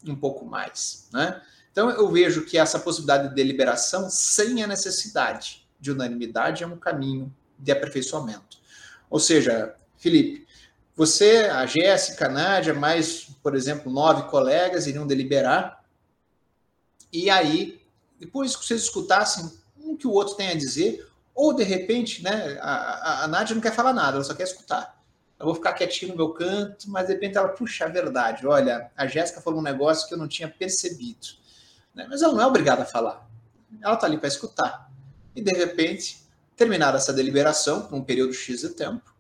[0.06, 1.40] Um pouco mais, né?
[1.70, 6.78] Então, eu vejo que essa possibilidade de deliberação, sem a necessidade de unanimidade, é um
[6.78, 8.58] caminho de aperfeiçoamento.
[9.10, 10.46] Ou seja, Felipe,
[10.94, 15.84] você, a Jéssica, a Nádia, mais, por exemplo, nove colegas iriam deliberar,
[17.12, 17.82] e aí,
[18.18, 21.05] depois que vocês escutassem um que o outro tem a dizer,
[21.36, 24.44] ou de repente, né, a, a, a Nádia não quer falar nada, ela só quer
[24.44, 24.96] escutar.
[25.38, 28.90] Eu vou ficar quietinho no meu canto, mas de repente ela, puxa, a verdade, olha,
[28.96, 31.26] a Jéssica falou um negócio que eu não tinha percebido.
[31.94, 32.06] Né?
[32.08, 33.28] Mas ela não é obrigada a falar.
[33.82, 34.90] Ela está ali para escutar.
[35.34, 39.14] E, de repente, terminar essa deliberação, por um período X de tempo,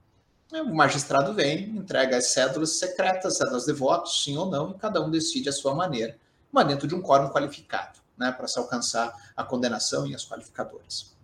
[0.52, 5.02] o magistrado vem, entrega as cédulas secretas, cédulas de votos, sim ou não, e cada
[5.02, 6.16] um decide a sua maneira,
[6.50, 11.15] mas dentro de um quórum qualificado, né, para se alcançar a condenação e as qualificadoras.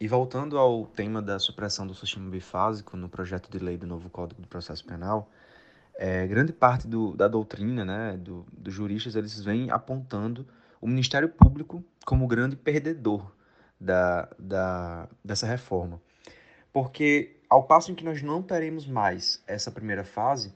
[0.00, 4.08] E voltando ao tema da supressão do sistema bifásico no projeto de lei do novo
[4.08, 5.30] Código do Processo Penal,
[5.94, 10.46] é, grande parte do, da doutrina, né, do, dos juristas, eles vêm apontando
[10.80, 13.30] o Ministério Público como o grande perdedor
[13.78, 16.00] da, da, dessa reforma.
[16.72, 20.54] Porque, ao passo em que nós não teremos mais essa primeira fase,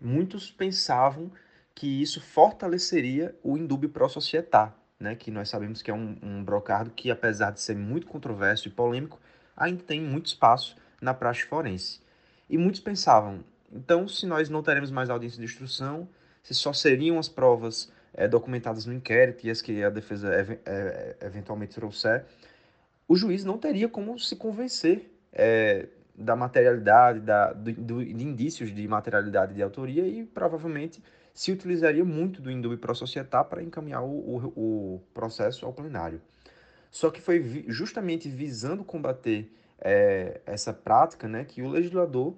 [0.00, 1.30] muitos pensavam
[1.74, 6.44] que isso fortaleceria o indúbio pro società, né, que nós sabemos que é um, um
[6.44, 9.20] brocardo que, apesar de ser muito controverso e polêmico,
[9.56, 12.00] ainda tem muito espaço na praxe forense.
[12.48, 16.08] E muitos pensavam, então, se nós não teremos mais audiência de instrução,
[16.42, 20.58] se só seriam as provas é, documentadas no inquérito e as que a defesa ev
[20.64, 22.24] é, eventualmente trouxer,
[23.08, 28.74] o juiz não teria como se convencer é, da materialidade, da, do, do, de indícios
[28.74, 31.02] de materialidade de autoria e provavelmente
[31.36, 36.18] se utilizaria muito do indúbio pro società para encaminhar o, o, o, processo ao plenário.
[36.90, 42.34] Só que foi vi, justamente visando combater é, essa prática né, que o legislador,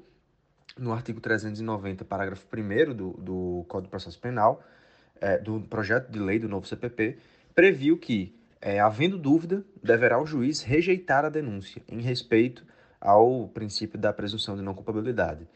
[0.76, 4.64] no artigo 390, parágrafo 1 do, do Código de Processo Penal,
[5.20, 7.18] é, do projeto de lei do novo CPP,
[7.54, 12.64] previu que, é, havendo dúvida, deverá o juiz rejeitar a denúncia em respeito
[13.00, 15.46] ao princípio da presunção de não culpabilidade.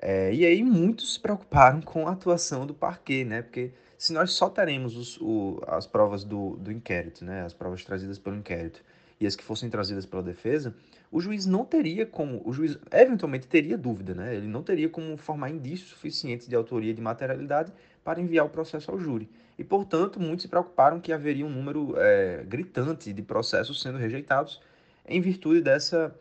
[0.00, 3.42] É, e aí muitos se preocuparam com a atuação do parquet, né?
[3.42, 7.42] Porque se nós só teremos os, o, as provas do, do inquérito, né?
[7.42, 8.82] As provas trazidas pelo inquérito
[9.20, 10.74] e as que fossem trazidas pela defesa,
[11.12, 14.34] o juiz não teria como, o juiz eventualmente teria dúvida, né?
[14.34, 17.70] Ele não teria como formar indícios suficientes de autoria e de materialidade
[18.02, 19.28] para enviar o processo ao júri.
[19.58, 24.62] E, portanto, muitos se preocuparam que haveria um número é, gritante de processos sendo rejeitados
[25.06, 26.16] em virtude dessa,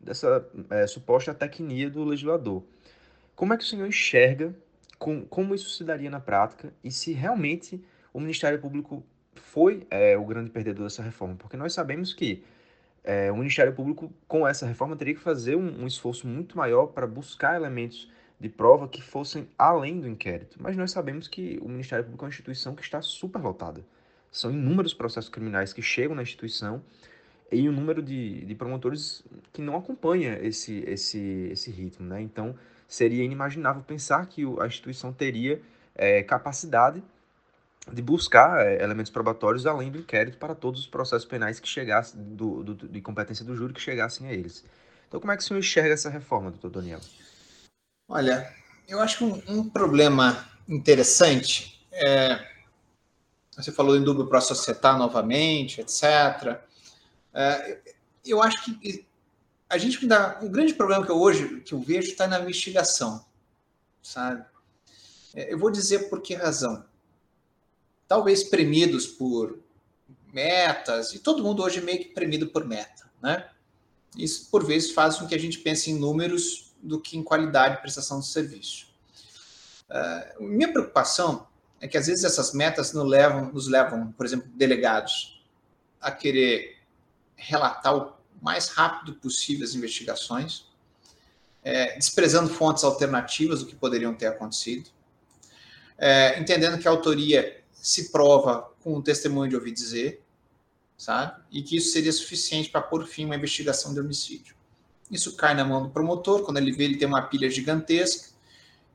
[0.00, 2.64] dessa é, suposta tecnia do legislador.
[3.40, 4.54] Como é que o senhor enxerga
[4.98, 9.02] com, como isso se daria na prática e se realmente o Ministério Público
[9.34, 11.36] foi é, o grande perdedor dessa reforma?
[11.36, 12.44] Porque nós sabemos que
[13.02, 16.88] é, o Ministério Público, com essa reforma, teria que fazer um, um esforço muito maior
[16.88, 20.58] para buscar elementos de prova que fossem além do inquérito.
[20.60, 23.82] Mas nós sabemos que o Ministério Público é uma instituição que está superlotada.
[24.30, 26.82] São inúmeros processos criminais que chegam na instituição
[27.50, 32.06] e o número de, de promotores que não acompanha esse, esse, esse ritmo.
[32.06, 32.20] Né?
[32.20, 32.54] Então,
[32.90, 35.62] seria inimaginável pensar que a instituição teria
[35.94, 37.02] é, capacidade
[37.90, 42.20] de buscar é, elementos probatórios além do inquérito para todos os processos penais que chegassem,
[42.20, 44.64] do, do, de competência do júri que chegassem a eles.
[45.08, 47.00] Então, como é que o senhor enxerga essa reforma, doutor Daniel?
[48.08, 48.52] Olha,
[48.88, 52.48] eu acho um, um problema interessante é.
[53.56, 56.60] Você falou em dúvida para societar novamente, etc.
[57.34, 57.78] É,
[58.24, 59.06] eu acho que
[59.70, 60.38] a gente ainda.
[60.42, 63.24] O grande problema que eu hoje que eu vejo está na investigação,
[64.02, 64.44] sabe?
[65.32, 66.84] É, eu vou dizer por que razão.
[68.08, 69.60] Talvez premidos por
[70.32, 73.48] metas, e todo mundo hoje é meio que premido por meta, né?
[74.16, 77.76] Isso, por vezes, faz com que a gente pense em números do que em qualidade
[77.76, 78.88] de prestação de serviço.
[79.88, 81.46] Uh, minha preocupação
[81.80, 85.40] é que, às vezes, essas metas nos levam, nos levam, por exemplo, delegados
[86.00, 86.78] a querer
[87.36, 90.66] relatar o mais rápido possível as investigações,
[91.62, 94.88] é, desprezando fontes alternativas do que poderiam ter acontecido,
[95.98, 100.22] é, entendendo que a autoria se prova com o testemunho de ouvir dizer,
[100.96, 101.42] sabe?
[101.50, 104.54] E que isso seria suficiente para pôr fim uma investigação de homicídio.
[105.10, 108.30] Isso cai na mão do promotor, quando ele vê ele tem uma pilha gigantesca,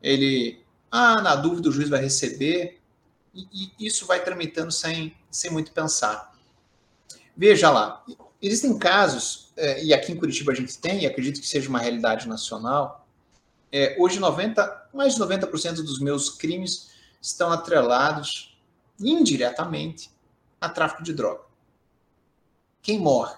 [0.01, 2.79] ele, ah, na dúvida o juiz vai receber,
[3.33, 6.33] e, e isso vai tramitando sem, sem muito pensar.
[7.35, 8.03] Veja lá,
[8.45, 11.79] Existem casos, é, e aqui em Curitiba a gente tem, e acredito que seja uma
[11.79, 13.07] realidade nacional,
[13.71, 18.55] é, hoje 90, mais de 90% dos meus crimes estão atrelados
[18.99, 20.11] indiretamente
[20.61, 21.41] a tráfico de droga.
[22.83, 23.35] Quem morre?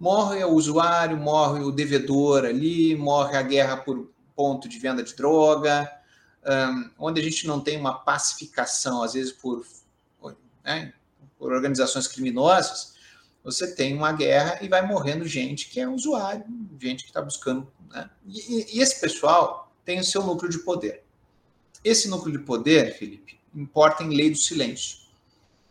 [0.00, 5.14] Morre o usuário, morre o devedor ali, morre a guerra por ponto de venda de
[5.14, 5.92] droga,
[6.98, 9.62] onde a gente não tem uma pacificação, às vezes por,
[10.64, 10.94] né,
[11.38, 12.95] por organizações criminosas,
[13.46, 16.44] você tem uma guerra e vai morrendo gente que é usuário,
[16.80, 17.72] gente que está buscando.
[17.88, 18.10] Né?
[18.26, 21.04] E, e, esse pessoal tem o seu núcleo de poder.
[21.84, 24.98] Esse núcleo de poder, Felipe, importa em lei do silêncio.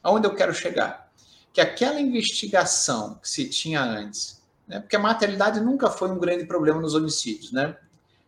[0.02, 1.12] Aonde eu quero chegar?
[1.52, 4.80] Que aquela investigação que se tinha antes, né?
[4.80, 7.76] porque a materialidade nunca foi um grande problema nos homicídios, né?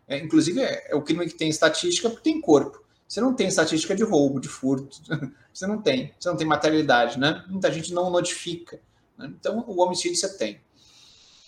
[0.10, 2.84] É, inclusive, é, é o crime que tem estatística porque tem corpo.
[3.08, 4.98] Você não tem estatística de roubo, de furto.
[5.54, 6.14] Você não tem.
[6.20, 7.46] Você não tem materialidade, né?
[7.48, 8.80] Muita gente não notifica.
[9.18, 9.34] Né?
[9.40, 10.62] Então, o homicídio você tem.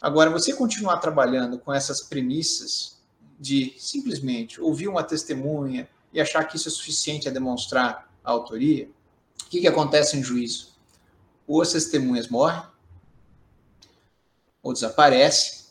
[0.02, 2.98] Agora, você continuar trabalhando com essas premissas
[3.40, 8.90] de simplesmente ouvir uma testemunha e achar que isso é suficiente a demonstrar a autoria,
[9.42, 10.74] o que, que acontece em juízo?
[11.48, 12.64] Ou as testemunhas morrem,
[14.62, 15.66] ou desaparecem,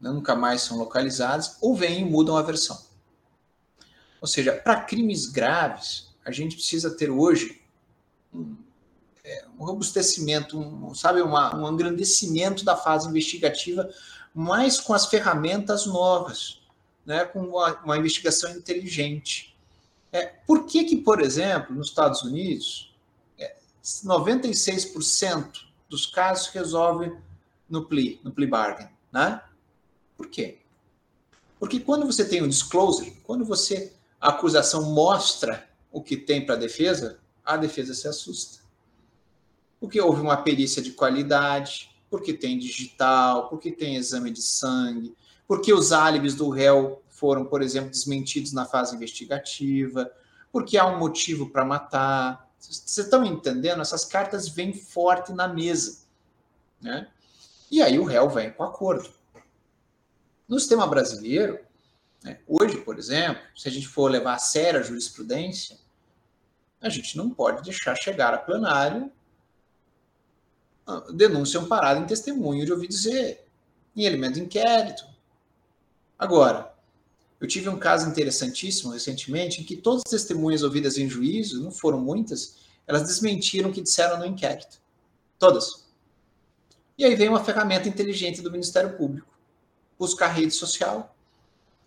[0.00, 2.84] nunca mais são localizadas, ou vêm e mudam a versão.
[4.20, 7.62] Ou seja, para crimes graves, a gente precisa ter hoje
[8.32, 8.56] um,
[9.58, 13.88] um robustecimento, um, sabe, uma, um engrandecimento da fase investigativa,
[14.34, 16.60] mas com as ferramentas novas,
[17.06, 19.56] né, com uma, uma investigação inteligente.
[20.12, 22.94] É, por que, que, por exemplo, nos Estados Unidos,
[23.38, 27.16] é, 96% dos casos resolvem
[27.68, 29.40] no plea, no plea bargain, né?
[30.16, 30.58] Por quê?
[31.58, 36.54] Porque quando você tem um disclosure, quando você a acusação mostra o que tem para
[36.54, 38.63] a defesa, a defesa se assusta.
[39.84, 45.14] Porque houve uma perícia de qualidade, porque tem digital, porque tem exame de sangue,
[45.46, 50.10] porque os álibis do réu foram, por exemplo, desmentidos na fase investigativa,
[50.50, 52.50] porque há um motivo para matar.
[52.58, 53.82] Vocês estão entendendo?
[53.82, 55.98] Essas cartas vêm forte na mesa.
[56.80, 57.06] Né?
[57.70, 59.10] E aí o réu vem com acordo.
[60.48, 61.60] No sistema brasileiro,
[62.22, 65.76] né, hoje, por exemplo, se a gente for levar a sério a jurisprudência,
[66.80, 69.12] a gente não pode deixar chegar a plenário
[71.12, 73.46] denúncia amparada em testemunho de ouvir dizer,
[73.96, 75.04] em elemento de inquérito.
[76.18, 76.74] Agora,
[77.40, 81.70] eu tive um caso interessantíssimo recentemente em que todas as testemunhas ouvidas em juízo, não
[81.70, 82.56] foram muitas,
[82.86, 84.80] elas desmentiram o que disseram no inquérito.
[85.38, 85.84] Todas.
[86.96, 89.28] E aí vem uma ferramenta inteligente do Ministério Público.
[89.98, 91.14] Buscar rede social,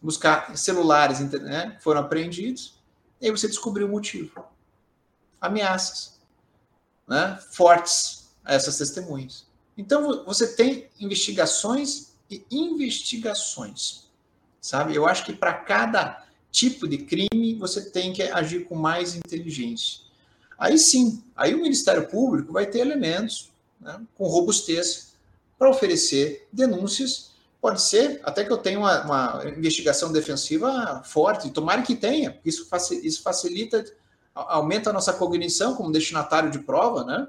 [0.02, 2.78] buscar celulares né, foram apreendidos,
[3.20, 4.46] e aí você descobriu o motivo.
[5.40, 6.20] Ameaças
[7.08, 9.46] né, fortes a essas testemunhas.
[9.78, 14.06] Então você tem investigações e investigações,
[14.60, 14.96] sabe?
[14.96, 20.00] Eu acho que para cada tipo de crime você tem que agir com mais inteligência.
[20.58, 25.14] Aí sim, aí o Ministério Público vai ter elementos né, com robustez
[25.60, 27.32] para oferecer denúncias.
[27.62, 32.50] Pode ser até que eu tenha uma, uma investigação defensiva forte, tomara que tenha, porque
[32.50, 33.84] isso, facilita,
[34.34, 37.28] aumenta a nossa cognição como destinatário de prova, né?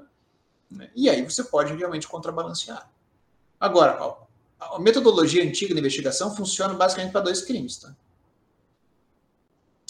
[0.95, 2.89] E aí você pode realmente contrabalancear.
[3.59, 4.17] Agora,
[4.59, 7.95] a metodologia antiga de investigação funciona basicamente para dois crimes, tá?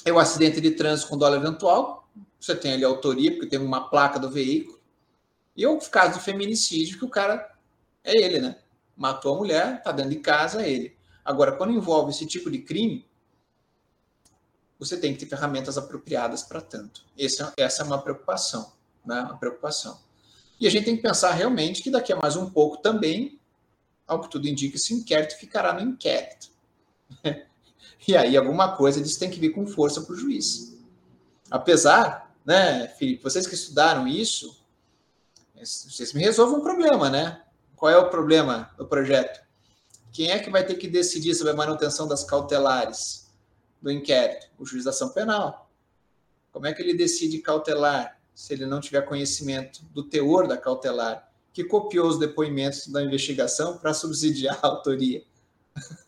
[0.06, 2.10] É o acidente de trânsito com dólar eventual,
[2.40, 4.80] você tem ali a autoria, porque tem uma placa do veículo,
[5.56, 7.54] e o caso do feminicídio, que o cara
[8.04, 8.58] é ele, né?
[8.96, 10.98] Matou a mulher, tá dentro de casa, é ele.
[11.24, 13.06] Agora, quando envolve esse tipo de crime,
[14.80, 17.06] você tem que ter ferramentas apropriadas para tanto.
[17.18, 18.72] Essa, essa é uma preocupação,
[19.06, 19.20] né?
[19.22, 20.00] Uma preocupação.
[20.60, 23.40] E a gente tem que pensar realmente que daqui a mais um pouco também,
[24.06, 26.50] ao que tudo indica, esse inquérito ficará no inquérito.
[28.08, 30.78] e aí alguma coisa disso tem que vir com força para o juiz.
[31.50, 34.60] Apesar, né, Felipe, vocês que estudaram isso,
[35.56, 37.42] vocês me resolvam um problema, né?
[37.76, 39.40] Qual é o problema do projeto?
[40.12, 43.30] Quem é que vai ter que decidir sobre a manutenção das cautelares
[43.82, 44.48] do inquérito?
[44.58, 45.70] O juiz da ação penal.
[46.52, 51.30] Como é que ele decide cautelar se ele não tiver conhecimento do teor da cautelar,
[51.52, 55.26] que copiou os depoimentos da investigação para subsidiar a autoria?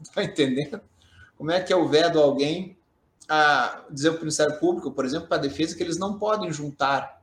[0.01, 0.79] Está entendendo?
[1.38, 2.77] Como é que eu vedo alguém
[3.27, 6.53] a dizer para o Ministério Público, por exemplo, para a defesa, que eles não podem
[6.53, 7.21] juntar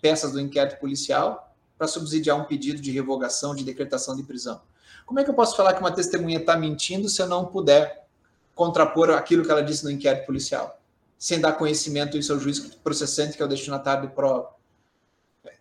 [0.00, 4.62] peças do inquérito policial para subsidiar um pedido de revogação de decretação de prisão.
[5.04, 8.06] Como é que eu posso falar que uma testemunha está mentindo se eu não puder
[8.54, 10.77] contrapor aquilo que ela disse no inquérito policial,
[11.18, 14.54] sem dar conhecimento em seu juiz processante, que é o destinatário de prova?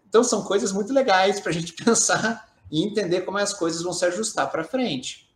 [0.08, 3.94] Então, são coisas muito legais para a gente pensar e entender como as coisas vão
[3.94, 5.34] se ajustar para frente.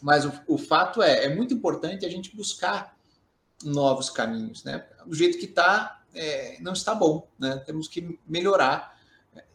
[0.00, 2.96] Mas o, o, fato é, é muito importante a gente buscar
[3.62, 4.86] novos caminhos, né?
[5.06, 7.62] Do jeito que está, é, não está bom, né?
[7.64, 8.92] Temos que melhorar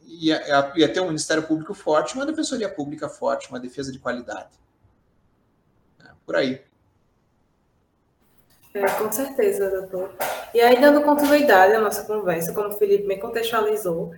[0.08, 4.58] ia, ia ter um Ministério Público forte, uma Defensoria Pública forte, uma defesa de qualidade.
[6.00, 6.62] É, por aí.
[8.78, 10.12] É, com certeza, doutor.
[10.54, 14.14] E aí, dando continuidade à nossa conversa, como o Felipe me contextualizou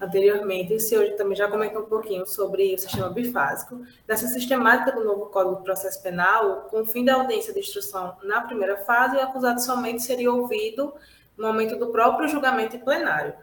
[0.00, 3.80] anteriormente, o senhor também já comentou um pouquinho sobre o sistema bifásico.
[4.06, 8.16] Nessa sistemática do novo Código de Processo Penal, com o fim da audiência de instrução
[8.22, 10.94] na primeira fase, o acusado somente seria ouvido
[11.36, 13.34] no momento do próprio julgamento em plenário.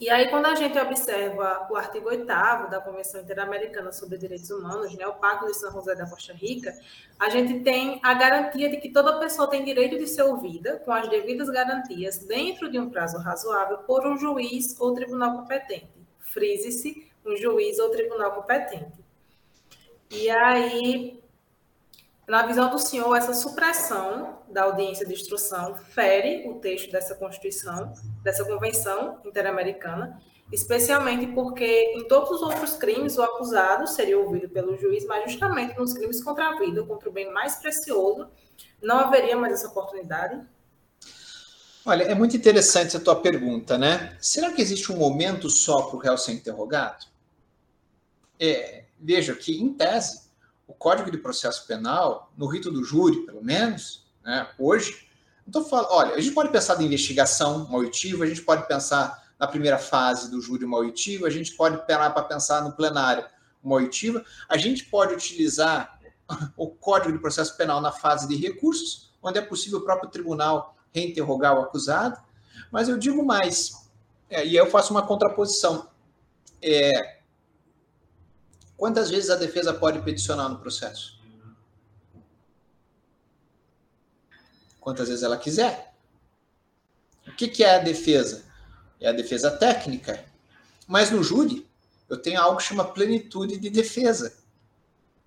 [0.00, 4.94] E aí, quando a gente observa o artigo 8 da Convenção Interamericana sobre Direitos Humanos,
[4.94, 6.74] né, o Pacto de São José da Costa Rica,
[7.18, 10.90] a gente tem a garantia de que toda pessoa tem direito de ser ouvida, com
[10.90, 15.90] as devidas garantias, dentro de um prazo razoável, por um juiz ou tribunal competente.
[16.18, 19.04] Frise-se, um juiz ou tribunal competente.
[20.10, 21.19] E aí,
[22.30, 27.92] Na visão do senhor, essa supressão da audiência de instrução fere o texto dessa Constituição,
[28.22, 30.16] dessa Convenção Interamericana,
[30.52, 35.76] especialmente porque em todos os outros crimes o acusado seria ouvido pelo juiz, mas justamente
[35.76, 38.28] nos crimes contra a vida, contra o bem mais precioso,
[38.80, 40.40] não haveria mais essa oportunidade?
[41.84, 44.16] Olha, é muito interessante a tua pergunta, né?
[44.20, 47.06] Será que existe um momento só para o réu ser interrogado?
[48.38, 50.29] É, veja que, em tese,
[50.70, 55.08] o Código de Processo Penal, no rito do júri, pelo menos, né, hoje,
[55.46, 59.20] então falo, olha, a gente pode pensar na investigação, uma oitiva, a gente pode pensar
[59.36, 63.24] na primeira fase do júri, uma oitiva, a gente pode parar para pensar no plenário,
[63.64, 65.98] uma oitiva, a gente pode utilizar
[66.56, 70.76] o Código de Processo Penal na fase de recursos, onde é possível o próprio tribunal
[70.94, 72.16] reinterrogar o acusado.
[72.70, 73.90] Mas eu digo mais,
[74.28, 75.88] é, e eu faço uma contraposição.
[76.62, 77.19] É,
[78.80, 81.20] quantas vezes a defesa pode peticionar no processo?
[84.80, 85.94] Quantas vezes ela quiser.
[87.26, 88.46] O que, que é a defesa?
[88.98, 90.24] É a defesa técnica.
[90.88, 91.68] Mas no júri,
[92.08, 94.34] eu tenho algo que chama plenitude de defesa.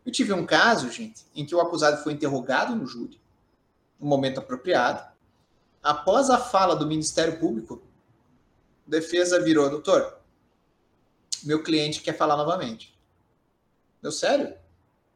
[0.03, 3.21] Eu tive um caso, gente, em que o acusado foi interrogado no júri,
[3.99, 5.07] no momento apropriado,
[5.83, 7.83] após a fala do Ministério Público,
[8.87, 10.17] a defesa virou, doutor,
[11.43, 12.92] meu cliente quer falar novamente.
[14.03, 14.53] Deu sério?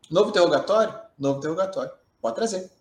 [0.09, 0.97] Novo interrogatório?
[1.19, 1.91] Novo interrogatório.
[2.21, 2.71] Pode trazer.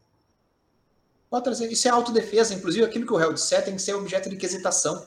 [1.29, 1.73] Pode trazer.
[1.73, 2.55] Isso é autodefesa.
[2.55, 5.05] Inclusive, aquilo que o réu disser tem que ser objeto de quesitação.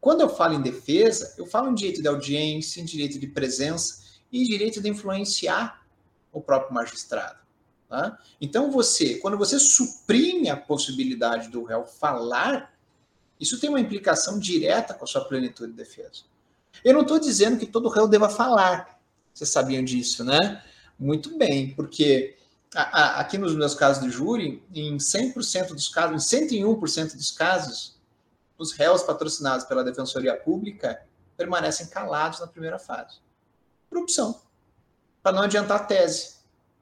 [0.00, 4.02] Quando eu falo em defesa, eu falo em direito de audiência, em direito de presença
[4.32, 5.86] e direito de influenciar
[6.32, 7.38] o próprio magistrado.
[7.88, 8.18] Tá?
[8.40, 12.76] Então, você, quando você suprime a possibilidade do réu falar,
[13.38, 16.24] isso tem uma implicação direta com a sua plenitude de defesa.
[16.84, 18.97] Eu não estou dizendo que todo réu deva falar.
[19.38, 20.64] Vocês sabiam disso, né?
[20.98, 22.36] Muito bem, porque
[22.74, 27.30] a, a, aqui nos meus casos de júri, em 100% dos casos, em 101% dos
[27.30, 27.96] casos,
[28.58, 31.00] os réus patrocinados pela Defensoria Pública
[31.36, 33.20] permanecem calados na primeira fase.
[33.88, 34.40] Por opção,
[35.22, 36.38] para não adiantar a tese.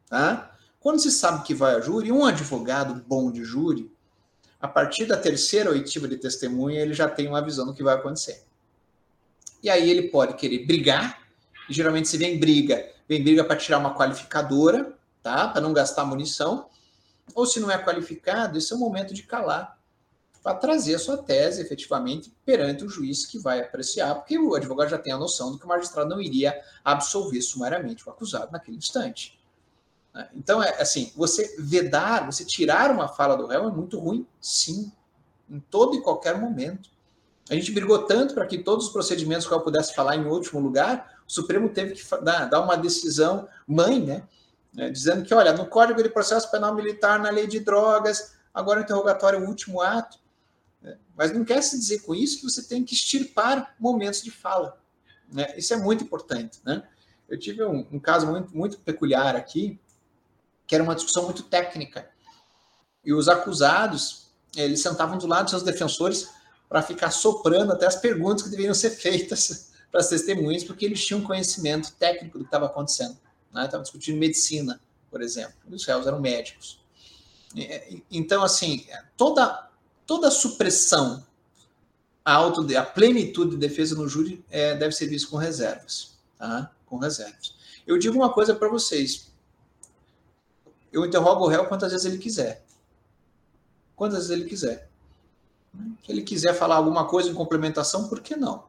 [0.09, 0.57] Tá?
[0.81, 3.95] Quando se sabe que vai a júri, um advogado bom de júri,
[4.59, 7.97] a partir da terceira oitiva de testemunha, ele já tem uma visão do que vai
[7.97, 8.47] acontecer.
[9.63, 11.26] E aí ele pode querer brigar,
[11.69, 15.49] e geralmente se vem briga, vem briga para tirar uma qualificadora, tá?
[15.49, 16.69] Para não gastar munição.
[17.35, 19.77] Ou se não é qualificado, esse é o momento de calar
[20.47, 24.91] para trazer a sua tese efetivamente perante o juiz que vai apreciar, porque o advogado
[24.91, 28.77] já tem a noção de que o magistrado não iria absolver sumariamente o acusado naquele
[28.77, 29.37] instante.
[30.15, 30.29] Né?
[30.37, 34.93] Então, é assim, você vedar, você tirar uma fala do réu é muito ruim, sim,
[35.51, 36.91] em todo e qualquer momento.
[37.49, 40.61] A gente brigou tanto para que todos os procedimentos que eu pudesse falar em último
[40.61, 44.23] lugar, o Supremo teve que dar uma decisão mãe, né?
[44.75, 44.91] né?
[44.91, 48.83] Dizendo que, olha, no Código de Processo Penal Militar, na lei de drogas, agora o
[48.83, 50.19] interrogatório é o último ato.
[50.83, 50.99] Né?
[51.17, 54.79] Mas não quer se dizer com isso que você tem que extirpar momentos de fala.
[55.33, 55.55] Né?
[55.57, 56.61] Isso é muito importante.
[56.65, 56.83] Né?
[57.29, 59.81] Eu tive um, um caso muito, muito peculiar aqui,
[60.67, 62.11] que era uma discussão muito técnica.
[63.05, 66.29] E os acusados, eles sentavam do lado dos seus defensores
[66.69, 71.05] para ficar soprando até as perguntas que deveriam ser feitas para as testemunhas, porque eles
[71.05, 73.17] tinham conhecimento técnico do que estava acontecendo.
[73.53, 73.65] Né?
[73.65, 75.55] Estavam discutindo medicina, por exemplo.
[75.71, 76.81] Os réus eram médicos.
[78.11, 78.87] Então, assim,
[79.17, 79.71] toda,
[80.07, 81.25] toda supressão
[82.25, 86.19] a, auto, a plenitude de defesa no júri é, deve ser vista com reservas.
[86.37, 86.71] Tá?
[86.85, 87.55] Com reservas.
[87.87, 89.27] Eu digo uma coisa para vocês
[90.97, 92.65] eu interrogo o réu quantas vezes ele quiser.
[93.95, 94.89] Quantas vezes ele quiser.
[96.05, 98.65] Se ele quiser falar alguma coisa em complementação, por que não?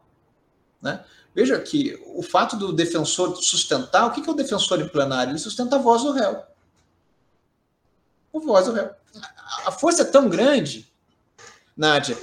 [0.81, 1.03] Né?
[1.33, 5.31] Veja que o fato do defensor sustentar, o que é o defensor em plenário?
[5.31, 6.43] Ele sustenta a voz do réu.
[8.33, 8.89] A voz do réu.
[9.65, 10.91] A força é tão grande,
[11.75, 12.17] Nádia,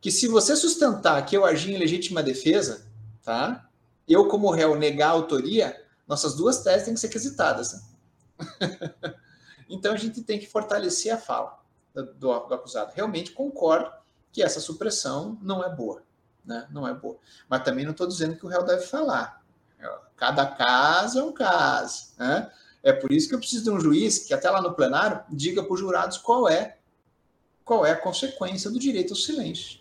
[0.00, 2.86] que se você sustentar que eu agi em legítima defesa,
[3.22, 3.68] tá?
[4.06, 7.72] Eu, como réu, negar a autoria, nossas duas teses têm que ser quesitadas.
[7.72, 9.18] Né?
[9.70, 11.60] Então a gente tem que fortalecer a fala
[11.94, 12.92] do, do, do acusado.
[12.94, 13.92] Realmente concordo
[14.38, 16.04] que essa supressão não é boa.
[16.44, 16.64] Né?
[16.70, 17.18] Não é boa.
[17.48, 19.42] Mas também não estou dizendo que o réu deve falar.
[20.16, 22.12] Cada caso é um caso.
[22.16, 22.48] Né?
[22.84, 25.64] É por isso que eu preciso de um juiz que, até lá no plenário, diga
[25.64, 26.76] para os jurados qual é
[27.64, 29.80] qual é a consequência do direito ao silêncio,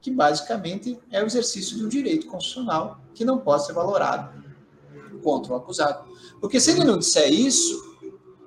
[0.00, 4.42] que basicamente é o exercício de um direito constitucional que não pode ser valorado
[5.22, 6.10] contra o acusado.
[6.40, 7.92] Porque se ele não disser isso,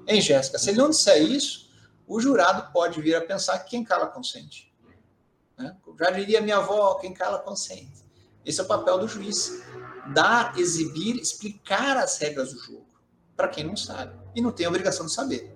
[0.07, 0.57] Hein, Jéssica?
[0.57, 1.69] Se ele não disser isso,
[2.07, 4.64] o jurado pode vir a pensar que quem cala consente.
[5.57, 5.75] Né?
[5.99, 8.05] Já diria minha avó, quem cala consente.
[8.45, 9.63] Esse é o papel do juiz.
[10.13, 12.85] Dar, exibir, explicar as regras do jogo.
[13.35, 14.15] Para quem não sabe.
[14.35, 15.55] E não tem obrigação de saber.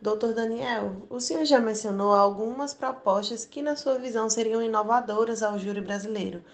[0.00, 5.58] Doutor Daniel, o senhor já mencionou algumas propostas que, na sua visão, seriam inovadoras ao
[5.58, 6.44] júri brasileiro,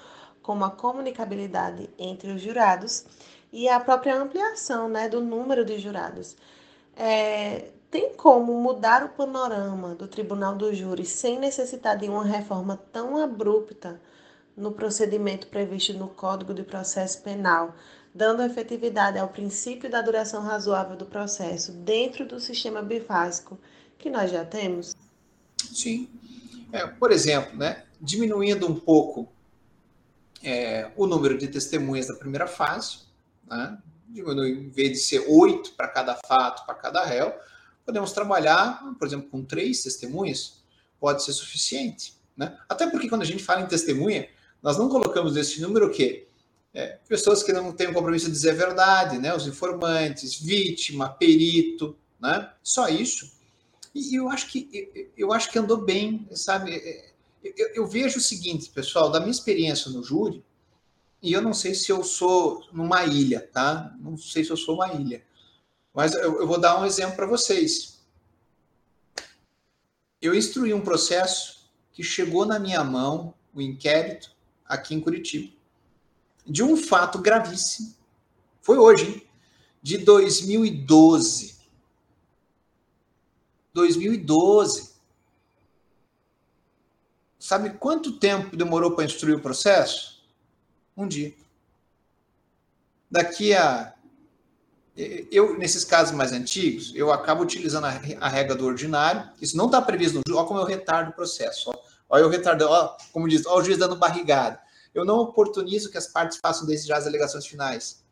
[0.41, 3.05] como a comunicabilidade entre os jurados
[3.53, 6.37] e a própria ampliação né, do número de jurados.
[6.97, 12.81] É, tem como mudar o panorama do Tribunal do Júri sem necessitar de uma reforma
[12.91, 14.01] tão abrupta
[14.57, 17.77] no procedimento previsto no Código de Processo Penal,
[18.15, 23.61] dando efetividade ao princípio da duração razoável do processo dentro do sistema bifásico
[23.99, 24.97] que nós já temos?
[25.59, 26.09] Sim.
[26.73, 29.31] É, por exemplo, né, diminuindo um pouco
[30.43, 33.01] é, o número de testemunhas da primeira fase,
[33.47, 33.77] né,
[34.09, 37.35] diminui, em vez de ser oito para cada fato, para cada réu,
[37.85, 40.63] podemos trabalhar, por exemplo, com três testemunhas,
[41.01, 42.15] pode ser suficiente.
[42.37, 42.57] Né?
[42.69, 44.29] Até porque quando a gente fala em testemunha,
[44.63, 46.27] nós não colocamos esse número o quê?
[46.75, 49.35] É, pessoas que não têm o compromisso de dizer a verdade, né?
[49.35, 52.51] Os informantes, vítima, perito, né?
[52.63, 53.31] Só isso.
[53.95, 56.75] E eu acho que eu acho que andou bem, sabe?
[56.75, 57.13] É,
[57.45, 60.43] eu, eu vejo o seguinte, pessoal, da minha experiência no júri,
[61.23, 63.95] e eu não sei se eu sou numa ilha, tá?
[64.01, 65.23] Não sei se eu sou uma ilha.
[65.93, 68.01] Mas eu, eu vou dar um exemplo para vocês.
[70.21, 74.35] Eu instruí um processo que chegou na minha mão, o inquérito,
[74.65, 75.53] aqui em Curitiba,
[76.47, 77.95] de um fato gravíssimo.
[78.63, 79.27] Foi hoje, hein?
[79.83, 81.57] De 2012.
[83.75, 84.93] 2012.
[87.39, 90.25] Sabe quanto tempo demorou para instruir o processo?
[90.97, 91.35] Um dia.
[93.11, 93.95] Daqui a.
[94.95, 99.31] Eu, nesses casos mais antigos, eu acabo utilizando a, regra do ordinário.
[99.41, 100.37] Isso não está previsto no.
[100.37, 101.71] Olha como eu retardo o processo.
[101.71, 101.75] Ó.
[102.11, 104.61] Olha o retardo, ó, como diz, olha o juiz dando barrigada.
[104.95, 108.05] Eu não oportunizo que as partes façam desde já as alegações finais.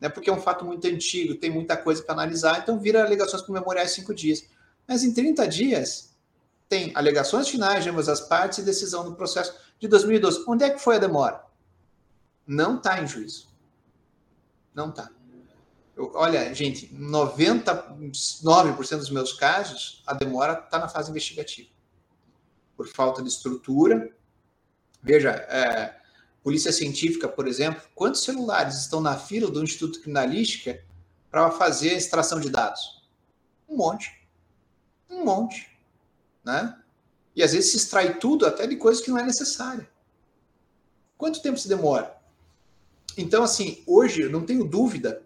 [0.00, 3.40] Né, porque é um fato muito antigo, tem muita coisa para analisar, então vira alegações
[3.42, 4.44] por memoriais cinco dias.
[4.86, 6.16] Mas em 30 dias,
[6.68, 10.44] tem alegações finais de ambas as partes e decisão do processo de 2012.
[10.48, 11.44] Onde é que foi a demora?
[12.46, 13.48] Não está em juízo.
[14.74, 15.08] Não está.
[15.96, 21.70] Olha, gente, 99% dos meus casos, a demora está na fase investigativa
[22.76, 24.14] por falta de estrutura.
[25.02, 25.98] Veja, é,
[26.42, 30.84] polícia científica, por exemplo, quantos celulares estão na fila do Instituto Criminalística
[31.30, 33.02] para fazer extração de dados?
[33.66, 34.28] Um monte.
[35.08, 35.70] Um monte.
[36.44, 36.78] Né?
[37.34, 39.88] E às vezes se extrai tudo até de coisas que não é necessária.
[41.16, 42.14] Quanto tempo se demora?
[43.16, 45.25] Então, assim, hoje eu não tenho dúvida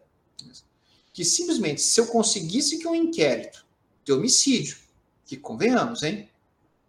[1.13, 3.67] que simplesmente se eu conseguisse que um inquérito
[4.05, 4.79] de homicídio,
[5.25, 6.31] que convenhamos, hein?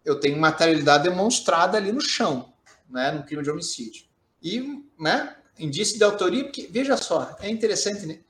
[0.04, 2.52] eu tenho materialidade demonstrada ali no chão,
[2.88, 4.04] né, no crime de homicídio.
[4.42, 8.20] E, né, indício de autoria, porque, veja só, é interessante, né?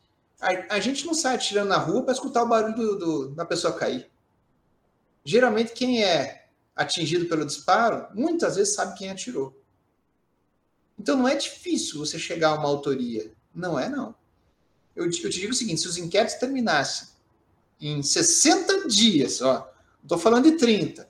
[0.40, 3.44] A, a gente não sai atirando na rua para escutar o barulho do, do, da
[3.44, 4.10] pessoa cair.
[5.24, 9.56] Geralmente, quem é atingido pelo disparo, muitas vezes sabe quem atirou.
[10.98, 13.32] Então, não é difícil você chegar a uma autoria.
[13.54, 14.14] Não é, não.
[14.94, 17.08] Eu, eu te digo o seguinte: se os inquéritos terminassem
[17.80, 19.70] em 60 dias, ó,
[20.02, 21.08] estou falando de 30,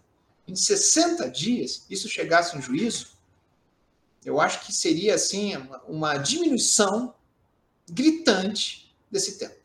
[0.49, 3.09] em 60 dias isso chegasse em juízo,
[4.25, 5.53] eu acho que seria assim
[5.87, 7.15] uma diminuição
[7.91, 9.61] gritante desse tempo.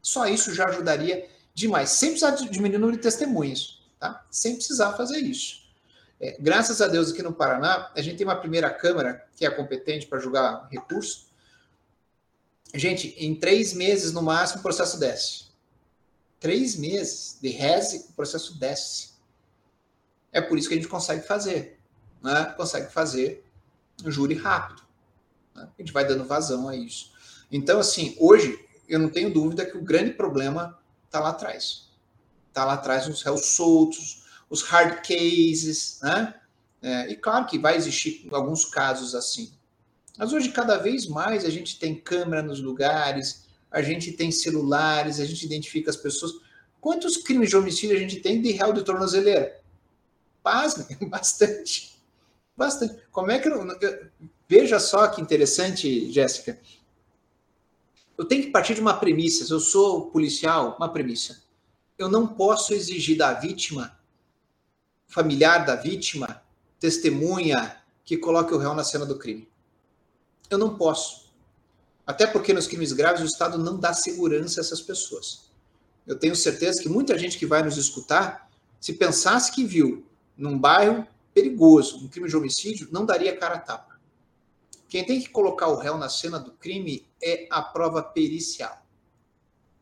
[0.00, 4.24] Só isso já ajudaria demais, sem precisar diminuir o número de testemunhas, tá?
[4.30, 5.68] Sem precisar fazer isso.
[6.20, 9.50] É, graças a Deus aqui no Paraná, a gente tem uma primeira câmara que é
[9.50, 11.27] competente para julgar recurso.
[12.74, 15.46] Gente, em três meses no máximo o processo desce.
[16.38, 19.10] Três meses de reze, o processo desce.
[20.30, 21.78] É por isso que a gente consegue fazer,
[22.22, 22.44] né?
[22.56, 23.44] Consegue fazer
[24.04, 24.82] um júri rápido.
[25.54, 25.68] Né?
[25.78, 27.12] A gente vai dando vazão a isso.
[27.50, 28.58] Então, assim, hoje
[28.88, 31.88] eu não tenho dúvida que o grande problema está lá atrás.
[32.48, 36.34] Está lá atrás os réus soltos, os hard cases, né?
[36.80, 39.52] É, e claro que vai existir alguns casos assim.
[40.18, 45.20] Mas hoje, cada vez mais, a gente tem câmera nos lugares, a gente tem celulares,
[45.20, 46.32] a gente identifica as pessoas.
[46.80, 49.60] Quantos crimes de homicídio a gente tem de réu de tornozeleira?
[50.42, 51.96] Pasmem, bastante.
[52.56, 53.00] Bastante.
[53.12, 53.48] Como é que.
[53.48, 53.64] Eu,
[54.48, 56.58] veja só que interessante, Jéssica.
[58.16, 59.44] Eu tenho que partir de uma premissa.
[59.44, 61.40] Se eu sou policial, uma premissa.
[61.96, 63.96] Eu não posso exigir da vítima,
[65.06, 66.42] familiar da vítima,
[66.80, 69.48] testemunha, que coloque o réu na cena do crime.
[70.50, 71.28] Eu não posso.
[72.06, 75.50] Até porque nos crimes graves o Estado não dá segurança a essas pessoas.
[76.06, 80.58] Eu tenho certeza que muita gente que vai nos escutar, se pensasse que viu num
[80.58, 84.00] bairro perigoso, um crime de homicídio, não daria cara a tapa.
[84.88, 88.82] Quem tem que colocar o réu na cena do crime é a prova pericial.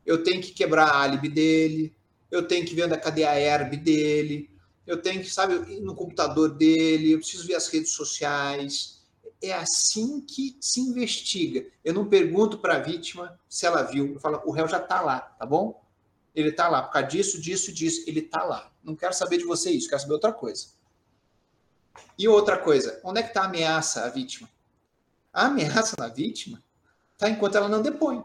[0.04, 1.94] Eu tenho que quebrar a álibi dele,
[2.30, 4.50] eu tenho que ver onde é, a herb dele,
[4.86, 8.95] eu tenho que, sabe, ir no computador dele, eu preciso ver as redes sociais.
[9.43, 11.66] É assim que se investiga.
[11.84, 15.01] Eu não pergunto para a vítima se ela viu, eu falo, o réu já está
[15.01, 15.84] lá, tá bom?
[16.34, 18.72] Ele está lá, por causa disso, disso, disso, ele está lá.
[18.82, 20.68] Não quero saber de você isso, quero saber outra coisa.
[22.18, 24.49] E outra coisa, onde é que está a ameaça à vítima?
[25.32, 26.62] A ameaça na vítima
[27.12, 28.24] está enquanto ela não depõe.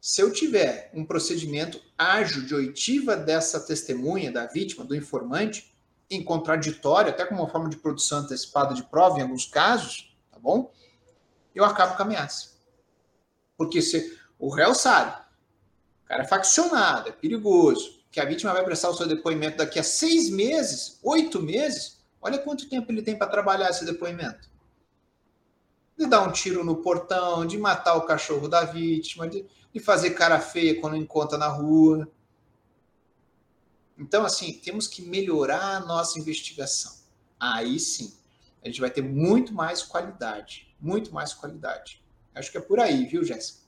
[0.00, 5.75] Se eu tiver um procedimento ágil de oitiva dessa testemunha, da vítima, do informante,
[6.10, 10.38] em contraditório, até como uma forma de produção antecipada de prova em alguns casos, tá
[10.38, 10.72] bom?
[11.54, 12.56] Eu acabo com a ameaça.
[13.56, 15.12] Porque se o réu sabe,
[16.04, 19.78] o cara é faccionado, é perigoso, que a vítima vai prestar o seu depoimento daqui
[19.78, 24.48] a seis meses, oito meses, olha quanto tempo ele tem para trabalhar esse depoimento.
[25.98, 29.46] De dar um tiro no portão, de matar o cachorro da vítima, de
[29.76, 32.08] e fazer cara feia quando encontra na rua.
[33.98, 36.92] Então, assim, temos que melhorar a nossa investigação.
[37.38, 38.12] Aí sim,
[38.62, 40.66] a gente vai ter muito mais qualidade.
[40.80, 42.02] Muito mais qualidade.
[42.34, 43.60] Acho que é por aí, viu, Jéssica?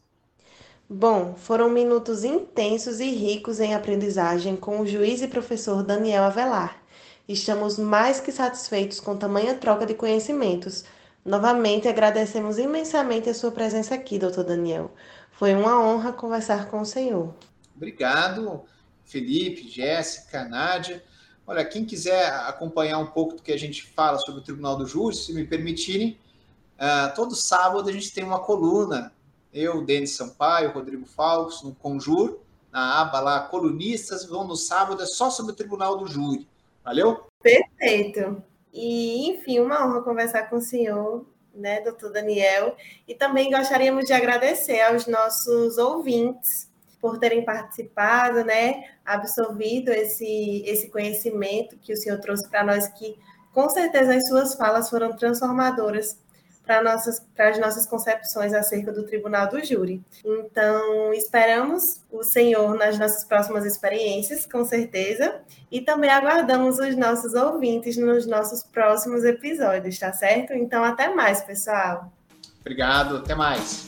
[0.91, 6.83] Bom, foram minutos intensos e ricos em aprendizagem com o juiz e professor Daniel Avelar.
[7.29, 10.85] Estamos mais que satisfeitos com tamanha troca de conhecimentos.
[11.25, 14.91] Novamente agradecemos imensamente a sua presença aqui, doutor Daniel.
[15.31, 17.35] Foi uma honra conversar com o senhor.
[17.77, 18.65] Obrigado,
[19.09, 21.03] Felipe, Jéssica, Nádia.
[21.47, 24.87] Olha, quem quiser acompanhar um pouco do que a gente fala sobre o Tribunal do
[24.87, 26.19] Júri, se me permitirem,
[26.77, 29.13] uh, todo sábado a gente tem uma coluna.
[29.53, 32.39] Eu, Denis Sampaio, Rodrigo Falcos, no Conjur,
[32.71, 36.47] na aba lá, colunistas, vão no sábado, é só sobre o Tribunal do Júri.
[36.85, 37.27] Valeu?
[37.43, 38.43] Perfeito.
[38.73, 42.77] E, enfim, uma honra conversar com o senhor né, doutor Daniel?
[43.07, 46.69] E também gostaríamos de agradecer aos nossos ouvintes
[47.01, 53.17] por terem participado, né, absorvido esse, esse conhecimento que o senhor trouxe para nós, que
[53.53, 56.19] com certeza as suas falas foram transformadoras
[56.69, 60.05] para nossas para as nossas concepções acerca do Tribunal do Júri.
[60.23, 65.41] Então, esperamos o Senhor nas nossas próximas experiências, com certeza,
[65.73, 70.53] e também aguardamos os nossos ouvintes nos nossos próximos episódios, tá certo?
[70.53, 72.13] Então, até mais, pessoal.
[72.61, 73.87] Obrigado, até mais.